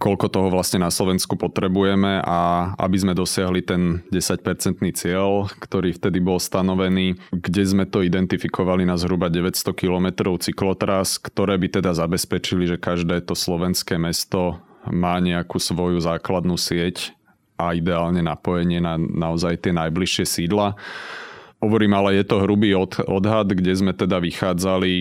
koľko 0.00 0.26
toho 0.32 0.48
vlastne 0.48 0.80
na 0.80 0.88
Slovensku 0.88 1.36
potrebujeme 1.36 2.24
a 2.24 2.72
aby 2.80 2.96
sme 2.96 3.12
dosiahli 3.12 3.60
ten 3.60 4.00
10-percentný 4.08 4.96
cieľ, 4.96 5.52
ktorý 5.60 5.92
vtedy 5.92 6.24
bol 6.24 6.40
stanovený, 6.40 7.20
kde 7.28 7.62
sme 7.68 7.84
to 7.84 8.00
identifikovali 8.00 8.88
na 8.88 8.96
zhruba 8.96 9.28
900 9.28 9.76
km 9.76 10.32
cyklotras, 10.40 11.20
ktoré 11.20 11.60
by 11.60 11.68
teda 11.68 11.92
zabezpečili, 11.92 12.64
že 12.64 12.80
každé 12.80 13.20
to 13.28 13.36
slovenské 13.36 14.00
mesto 14.00 14.56
má 14.88 15.20
nejakú 15.20 15.60
svoju 15.60 16.00
základnú 16.00 16.56
sieť 16.56 17.12
a 17.60 17.76
ideálne 17.76 18.24
napojenie 18.24 18.80
na 18.80 18.96
naozaj 18.96 19.68
tie 19.68 19.76
najbližšie 19.76 20.24
sídla. 20.24 20.80
Hovorím, 21.60 21.92
ale 21.92 22.16
je 22.16 22.24
to 22.24 22.40
hrubý 22.40 22.72
od, 22.72 23.04
odhad, 23.04 23.52
kde 23.52 23.76
sme 23.76 23.92
teda 23.92 24.16
vychádzali 24.16 24.92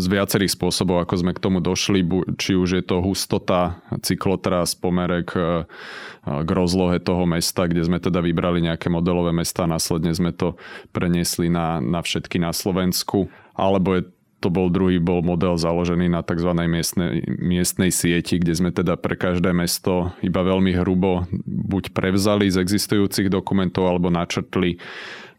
z 0.00 0.06
viacerých 0.08 0.56
spôsobov, 0.56 1.04
ako 1.04 1.14
sme 1.20 1.36
k 1.36 1.42
tomu 1.44 1.60
došli, 1.60 2.00
či 2.40 2.56
už 2.56 2.80
je 2.80 2.84
to 2.88 3.04
hustota 3.04 3.84
cyklotras, 4.00 4.72
pomere 4.72 5.28
k, 5.28 5.68
k 6.24 6.48
rozlohe 6.48 7.04
toho 7.04 7.28
mesta, 7.28 7.68
kde 7.68 7.84
sme 7.84 8.00
teda 8.00 8.24
vybrali 8.24 8.64
nejaké 8.64 8.88
modelové 8.88 9.36
mesta 9.36 9.68
a 9.68 9.72
následne 9.76 10.08
sme 10.16 10.32
to 10.32 10.56
preniesli 10.96 11.52
na, 11.52 11.84
na 11.84 12.00
všetky 12.00 12.40
na 12.40 12.56
Slovensku, 12.56 13.28
alebo 13.52 14.00
je 14.00 14.08
to 14.36 14.52
bol 14.52 14.68
druhý 14.68 15.00
bol 15.00 15.24
model 15.24 15.56
založený 15.56 16.12
na 16.12 16.20
tzv. 16.20 16.52
Miestnej, 16.52 17.24
miestnej 17.40 17.88
sieti, 17.88 18.36
kde 18.36 18.52
sme 18.52 18.70
teda 18.70 19.00
pre 19.00 19.16
každé 19.16 19.50
mesto 19.56 20.12
iba 20.20 20.44
veľmi 20.44 20.76
hrubo 20.76 21.24
buď 21.44 21.96
prevzali 21.96 22.52
z 22.52 22.60
existujúcich 22.60 23.32
dokumentov 23.32 23.88
alebo 23.88 24.12
načrtli 24.12 24.76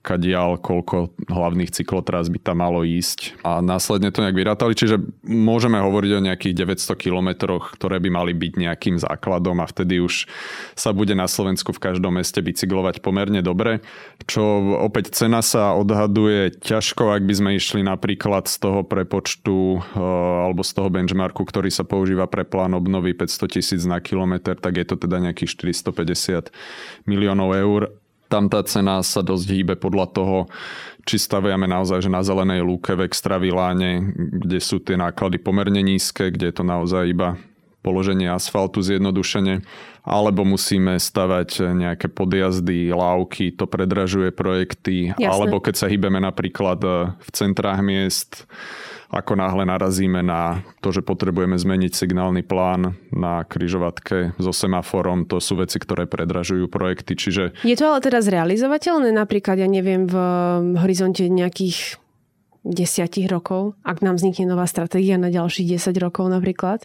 kadiaľ, 0.02 0.62
koľko 0.62 1.12
hlavných 1.28 1.74
cyklotras 1.74 2.32
by 2.32 2.40
tam 2.40 2.64
malo 2.64 2.82
ísť. 2.88 3.38
A 3.44 3.60
následne 3.60 4.10
to 4.10 4.24
nejak 4.24 4.38
vyrátali, 4.38 4.74
čiže 4.74 5.02
môžeme 5.26 5.78
hovoriť 5.80 6.12
o 6.18 6.26
nejakých 6.26 6.58
900 6.64 6.96
kilometroch, 6.96 7.76
ktoré 7.76 8.00
by 8.00 8.10
mali 8.12 8.34
byť 8.34 8.54
nejakým 8.58 8.96
základom 8.98 9.60
a 9.62 9.70
vtedy 9.70 10.00
už 10.00 10.30
sa 10.74 10.96
bude 10.96 11.14
na 11.14 11.28
Slovensku 11.28 11.76
v 11.76 11.84
každom 11.84 12.16
meste 12.16 12.40
bicyklovať 12.40 13.04
pomerne 13.04 13.44
dobre, 13.44 13.84
čo 14.26 14.42
opäť 14.82 15.14
cena 15.14 15.44
sa 15.44 15.76
odhaduje 15.76 16.56
ťažko, 16.64 17.14
ak 17.14 17.24
by 17.28 17.34
sme 17.36 17.50
išli 17.60 17.82
napríklad 17.84 18.48
z 18.48 18.58
toho 18.64 18.82
prepočtu 18.88 19.80
eh, 19.80 20.46
alebo 20.48 20.64
z 20.64 20.72
toho 20.72 20.90
benchmarku, 20.90 21.44
ktorý 21.44 21.70
sa 21.70 21.84
používa 21.84 22.26
pre 22.26 22.48
plán 22.48 22.74
obnovy 22.74 23.14
500 23.14 23.54
tisíc 23.54 23.82
na 23.84 24.00
kilometr, 24.00 24.56
tak 24.56 24.80
je 24.80 24.86
to 24.88 24.96
teda 24.96 25.20
nejakých 25.20 25.54
450 25.54 26.50
miliónov 27.06 27.52
eur 27.54 27.82
tam 28.28 28.52
tá 28.52 28.64
cena 28.64 29.00
sa 29.04 29.24
dosť 29.24 29.48
hýbe 29.50 29.74
podľa 29.80 30.06
toho, 30.12 30.38
či 31.08 31.16
staviame 31.16 31.66
naozaj 31.66 32.04
že 32.04 32.12
na 32.12 32.20
zelenej 32.20 32.62
lúke 32.64 32.92
v 32.94 33.08
extraviláne, 33.08 34.12
kde 34.16 34.60
sú 34.60 34.84
tie 34.84 35.00
náklady 35.00 35.40
pomerne 35.40 35.80
nízke, 35.80 36.32
kde 36.32 36.52
je 36.52 36.56
to 36.56 36.64
naozaj 36.68 37.08
iba 37.08 37.40
položenie 37.88 38.28
asfaltu 38.28 38.84
zjednodušene, 38.84 39.64
alebo 40.04 40.44
musíme 40.44 41.00
stavať 41.00 41.72
nejaké 41.72 42.12
podjazdy, 42.12 42.92
lávky, 42.92 43.56
to 43.56 43.64
predražuje 43.64 44.36
projekty, 44.36 45.16
Jasne. 45.16 45.32
alebo 45.32 45.64
keď 45.64 45.76
sa 45.80 45.88
hýbeme 45.88 46.20
napríklad 46.20 46.84
v 47.16 47.30
centrách 47.32 47.80
miest, 47.80 48.44
ako 49.08 49.40
náhle 49.40 49.64
narazíme 49.64 50.20
na 50.20 50.68
to, 50.84 50.92
že 50.92 51.00
potrebujeme 51.00 51.56
zmeniť 51.56 51.96
signálny 51.96 52.44
plán 52.44 53.00
na 53.16 53.48
kryžovatke 53.48 54.36
so 54.36 54.52
semaforom, 54.52 55.24
to 55.24 55.40
sú 55.40 55.56
veci, 55.60 55.80
ktoré 55.80 56.06
predražujú 56.06 56.68
projekty. 56.68 57.16
Čiže... 57.16 57.44
Je 57.64 57.78
to 57.80 57.88
ale 57.88 58.04
teda 58.04 58.20
zrealizovateľné 58.20 59.16
napríklad, 59.16 59.64
ja 59.64 59.70
neviem, 59.72 60.06
v 60.06 60.16
horizonte 60.76 61.24
nejakých 61.32 61.96
desiatich 62.68 63.32
rokov, 63.32 63.80
ak 63.88 64.04
nám 64.04 64.20
vznikne 64.20 64.52
nová 64.52 64.68
stratégia 64.68 65.16
na 65.16 65.32
ďalších 65.32 65.80
10 65.80 66.04
rokov 66.04 66.28
napríklad? 66.28 66.84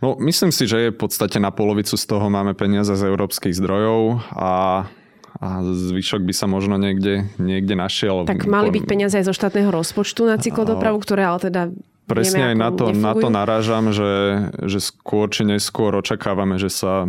No, 0.00 0.16
myslím 0.20 0.52
si, 0.52 0.64
že 0.64 0.88
je 0.88 0.94
v 0.96 1.00
podstate 1.00 1.36
na 1.40 1.52
polovicu 1.52 1.92
z 1.96 2.04
toho 2.04 2.28
máme 2.32 2.56
peniaze 2.56 2.92
z 2.92 3.04
európskych 3.04 3.52
zdrojov 3.52 4.24
a 4.32 4.52
a 5.40 5.64
zvyšok 5.64 6.20
by 6.20 6.34
sa 6.36 6.44
možno 6.44 6.76
niekde, 6.76 7.24
niekde 7.40 7.72
našiel. 7.72 8.28
Tak 8.28 8.44
mali 8.44 8.68
byť 8.68 8.84
peniaze 8.84 9.16
aj 9.16 9.24
zo 9.24 9.34
štátneho 9.34 9.72
rozpočtu 9.72 10.28
na 10.28 10.36
cyklodopravu, 10.36 11.00
ktoré 11.00 11.24
ale 11.24 11.40
teda 11.40 11.62
presne 12.10 12.52
aj 12.52 12.56
na 12.58 12.68
to, 12.74 12.84
na 12.90 13.14
to 13.14 13.28
narážam, 13.30 13.94
že, 13.94 14.12
že 14.66 14.82
skôr 14.82 15.30
či 15.30 15.46
neskôr 15.46 15.94
očakávame, 15.94 16.58
že 16.58 16.68
sa 16.68 17.06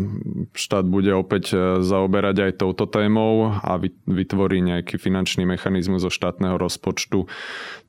štát 0.54 0.86
bude 0.86 1.10
opäť 1.12 1.52
e, 1.52 1.58
zaoberať 1.82 2.38
aj 2.48 2.52
touto 2.62 2.86
témou 2.86 3.50
a 3.50 3.82
vytvorí 4.06 4.62
nejaký 4.62 5.02
finančný 5.02 5.44
mechanizmus 5.50 6.06
zo 6.06 6.14
štátneho 6.14 6.56
rozpočtu. 6.62 7.26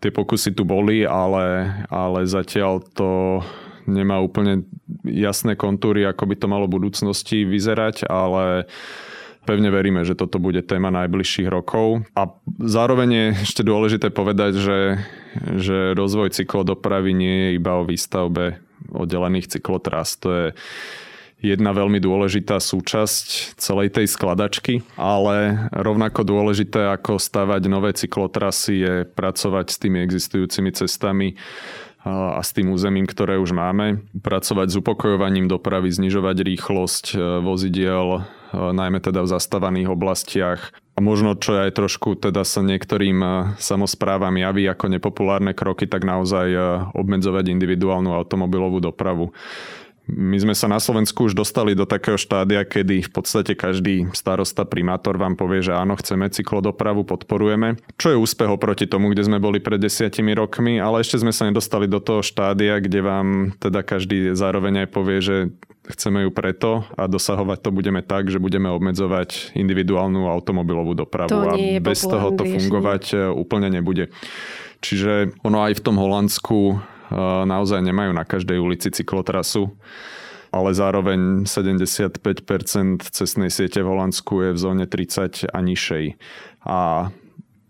Tie 0.01 0.11
pokusy 0.11 0.57
tu 0.57 0.64
boli, 0.64 1.05
ale, 1.05 1.70
ale 1.93 2.24
zatiaľ 2.24 2.80
to 2.97 3.45
nemá 3.84 4.18
úplne 4.18 4.64
jasné 5.05 5.59
kontúry, 5.59 6.09
ako 6.09 6.24
by 6.24 6.34
to 6.38 6.47
malo 6.49 6.64
v 6.64 6.80
budúcnosti 6.80 7.45
vyzerať, 7.45 8.09
ale 8.09 8.70
pevne 9.45 9.70
veríme, 9.74 10.07
že 10.07 10.14
toto 10.14 10.38
bude 10.38 10.62
téma 10.62 10.95
najbližších 10.95 11.49
rokov. 11.51 12.07
A 12.14 12.30
zároveň 12.59 13.11
je 13.11 13.26
ešte 13.47 13.62
dôležité 13.66 14.09
povedať, 14.14 14.59
že, 14.59 14.80
že 15.59 15.78
rozvoj 15.99 16.34
cyklodopravy 16.34 17.11
nie 17.12 17.36
je 17.47 17.51
iba 17.59 17.78
o 17.78 17.86
výstavbe 17.86 18.62
oddelených 18.90 19.59
cyklotras. 19.59 20.18
To 20.22 20.28
je 20.30 20.47
jedna 21.43 21.74
veľmi 21.74 21.99
dôležitá 21.99 22.62
súčasť 22.62 23.59
celej 23.59 23.90
tej 23.99 24.07
skladačky, 24.07 24.86
ale 24.95 25.68
rovnako 25.74 26.22
dôležité 26.22 26.95
ako 26.95 27.18
stavať 27.18 27.62
nové 27.66 27.90
cyklotrasy 27.93 28.74
je 28.78 28.95
pracovať 29.11 29.66
s 29.74 29.76
tými 29.82 29.99
existujúcimi 30.07 30.70
cestami 30.70 31.34
a 32.03 32.43
s 32.43 32.51
tým 32.51 32.74
územím, 32.74 33.07
ktoré 33.07 33.38
už 33.38 33.55
máme. 33.55 34.03
Pracovať 34.26 34.74
s 34.74 34.78
upokojovaním 34.82 35.47
dopravy, 35.47 35.86
znižovať 35.86 36.36
rýchlosť 36.43 37.05
e, 37.14 37.16
vozidiel, 37.38 38.26
najmä 38.53 39.00
teda 39.00 39.24
v 39.24 39.32
zastávaných 39.32 39.88
oblastiach. 39.90 40.61
A 40.92 41.00
možno, 41.00 41.32
čo 41.34 41.57
aj 41.57 41.72
trošku 41.72 42.20
teda 42.20 42.44
sa 42.44 42.61
niektorým 42.61 43.18
e, 43.24 43.28
samozprávam 43.57 44.36
javí 44.36 44.68
ako 44.68 44.92
nepopulárne 44.92 45.57
kroky, 45.57 45.88
tak 45.88 46.05
naozaj 46.05 46.53
obmedzovať 46.92 47.48
individuálnu 47.48 48.12
automobilovú 48.12 48.84
dopravu. 48.84 49.32
My 50.11 50.34
sme 50.34 50.50
sa 50.50 50.66
na 50.66 50.82
Slovensku 50.82 51.30
už 51.30 51.38
dostali 51.38 51.78
do 51.78 51.86
takého 51.86 52.18
štádia, 52.18 52.66
kedy 52.66 53.07
v 53.07 53.11
podstate 53.14 53.55
každý 53.55 54.11
starosta, 54.11 54.66
primátor 54.66 55.14
vám 55.14 55.38
povie, 55.38 55.62
že 55.62 55.78
áno, 55.78 55.94
chceme 55.94 56.26
cyklodopravu, 56.26 57.07
podporujeme. 57.07 57.78
Čo 58.03 58.11
je 58.11 58.18
úspech 58.18 58.50
oproti 58.50 58.90
tomu, 58.90 59.14
kde 59.14 59.30
sme 59.30 59.38
boli 59.38 59.62
pred 59.62 59.78
desiatimi 59.78 60.34
rokmi, 60.34 60.82
ale 60.82 61.07
ešte 61.07 61.22
sme 61.22 61.30
sa 61.30 61.46
nedostali 61.46 61.86
do 61.86 62.03
toho 62.03 62.18
štádia, 62.18 62.82
kde 62.82 62.98
vám 62.98 63.26
teda 63.62 63.86
každý 63.86 64.34
zároveň 64.34 64.84
aj 64.84 64.88
povie, 64.90 65.18
že 65.22 65.36
chceme 65.91 66.22
ju 66.22 66.30
preto 66.30 66.87
a 66.95 67.11
dosahovať 67.11 67.59
to 67.59 67.70
budeme 67.74 68.01
tak, 68.07 68.30
že 68.30 68.39
budeme 68.39 68.70
obmedzovať 68.70 69.55
individuálnu 69.59 70.30
automobilovú 70.30 70.95
dopravu 70.95 71.30
to 71.33 71.47
a 71.51 71.55
bez 71.83 72.07
toho 72.07 72.35
to 72.39 72.47
fungovať 72.47 73.03
riešenie. 73.18 73.35
úplne 73.35 73.68
nebude. 73.70 74.14
Čiže 74.83 75.35
ono 75.43 75.62
aj 75.62 75.78
v 75.78 75.85
tom 75.85 75.97
Holandsku 75.99 76.78
naozaj 77.47 77.83
nemajú 77.83 78.14
na 78.14 78.22
každej 78.22 78.59
ulici 78.59 78.89
cyklotrasu 78.95 79.74
ale 80.53 80.76
zároveň 80.76 81.49
75% 81.49 82.20
cestnej 83.09 83.49
siete 83.49 83.80
v 83.80 83.89
Holandsku 83.89 84.45
je 84.45 84.51
v 84.53 84.59
zóne 84.61 84.85
30 84.85 85.49
a 85.49 85.59
nižšej. 85.64 86.05
A 86.68 87.09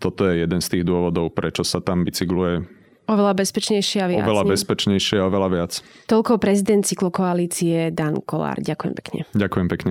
toto 0.02 0.26
je 0.26 0.42
jeden 0.42 0.58
z 0.58 0.66
tých 0.66 0.84
dôvodov, 0.84 1.30
prečo 1.30 1.62
sa 1.62 1.78
tam 1.78 2.02
bicykluje 2.02 2.66
Oveľa 3.10 3.34
bezpečnejšie 3.34 3.98
a 4.02 4.06
viac. 4.06 4.24
Oveľa 4.24 4.44
bezpečnejšie 4.54 5.16
a 5.18 5.26
oveľa 5.26 5.48
viac. 5.50 5.72
Toľko 6.06 6.38
prezident 6.38 6.86
cyklokoalície 6.86 7.90
Dan 7.90 8.22
Kolár. 8.22 8.62
Ďakujem 8.62 8.94
pekne. 8.94 9.20
Ďakujem 9.34 9.66
pekne. 9.66 9.90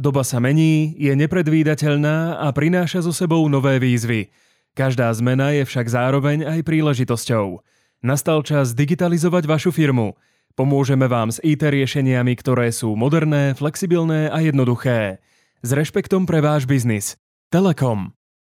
Doba 0.00 0.24
sa 0.24 0.40
mení, 0.40 0.96
je 0.96 1.12
nepredvídateľná 1.12 2.40
a 2.40 2.48
prináša 2.56 3.04
so 3.04 3.12
sebou 3.12 3.44
nové 3.52 3.76
výzvy. 3.76 4.32
Každá 4.72 5.12
zmena 5.12 5.52
je 5.52 5.68
však 5.68 5.92
zároveň 5.92 6.48
aj 6.48 6.64
príležitosťou. 6.64 7.60
Nastal 8.00 8.40
čas 8.40 8.72
digitalizovať 8.72 9.44
vašu 9.44 9.76
firmu. 9.76 10.16
Pomôžeme 10.56 11.04
vám 11.04 11.28
s 11.28 11.36
IT 11.44 11.68
riešeniami, 11.68 12.32
ktoré 12.32 12.72
sú 12.72 12.96
moderné, 12.96 13.52
flexibilné 13.52 14.32
a 14.32 14.40
jednoduché. 14.40 15.20
S 15.60 15.68
rešpektom 15.68 16.24
pre 16.24 16.40
váš 16.40 16.64
biznis. 16.64 17.20
Telekom. 17.52 18.16